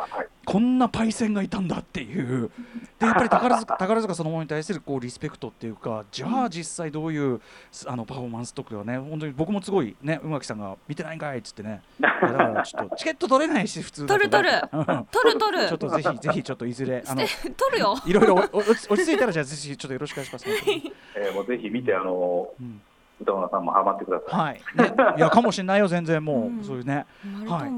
[0.45, 2.51] こんなパイセンがいたんだっていう。
[2.99, 7.41] でやっぱり宝塚 宝塚そのものに対するこうリスペクトっていうかじゃあ実際どういう
[7.87, 11.83] あのパフォーマンスとかね本当に僕もすごいね宇垣さんが見てないんかいっつってね。
[11.99, 14.55] だからちょっとチケット取れないし普通取る取る。
[14.73, 14.85] うん。
[14.85, 15.69] 取る取る。
[15.69, 17.97] ちょっとぜひぜひちょっといずれあの取るよ。
[18.07, 20.45] いろいろ落ち着いたらじゃあぜひちょっとよろしくお願いします。
[20.45, 22.81] 本当にえーもうぜひ見て、あのうん。
[23.21, 24.41] 歌村さんもハマってください。
[24.41, 26.65] はい、ね、いやかもしれないよ全然もう、うん。
[26.65, 27.07] そういうね。
[27.49, 27.71] なる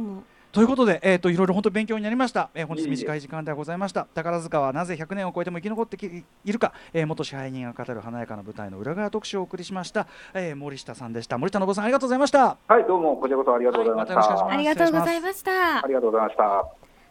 [0.59, 4.07] ということで、えー、といろいろ本当に勉強になりました、えー本日短い時間ではございました。
[4.13, 11.39] 宝塚はなぜ100年を超えても生き残ってきいるか、えー元支配人が語る華やかな舞台の裏側特集をお送りしました、えー森下さんでした。
[11.39, 12.57] 森下信さんありがとうございました。
[12.67, 14.15] はい、どうも、こちらこそありがとうございました。
[14.17, 14.75] はいまたよろしくお願いします。
[14.75, 15.85] ありがとうございました。
[15.85, 16.69] ありがとうございました。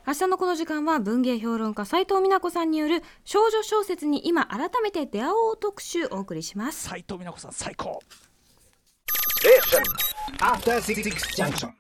[0.07, 6.89] 明日のこの時間は文芸評論家斉藤美奈子さんによる少女小説に今改めて出会おう特集をお送りします。
[6.89, 8.01] 斉藤美奈子さん最高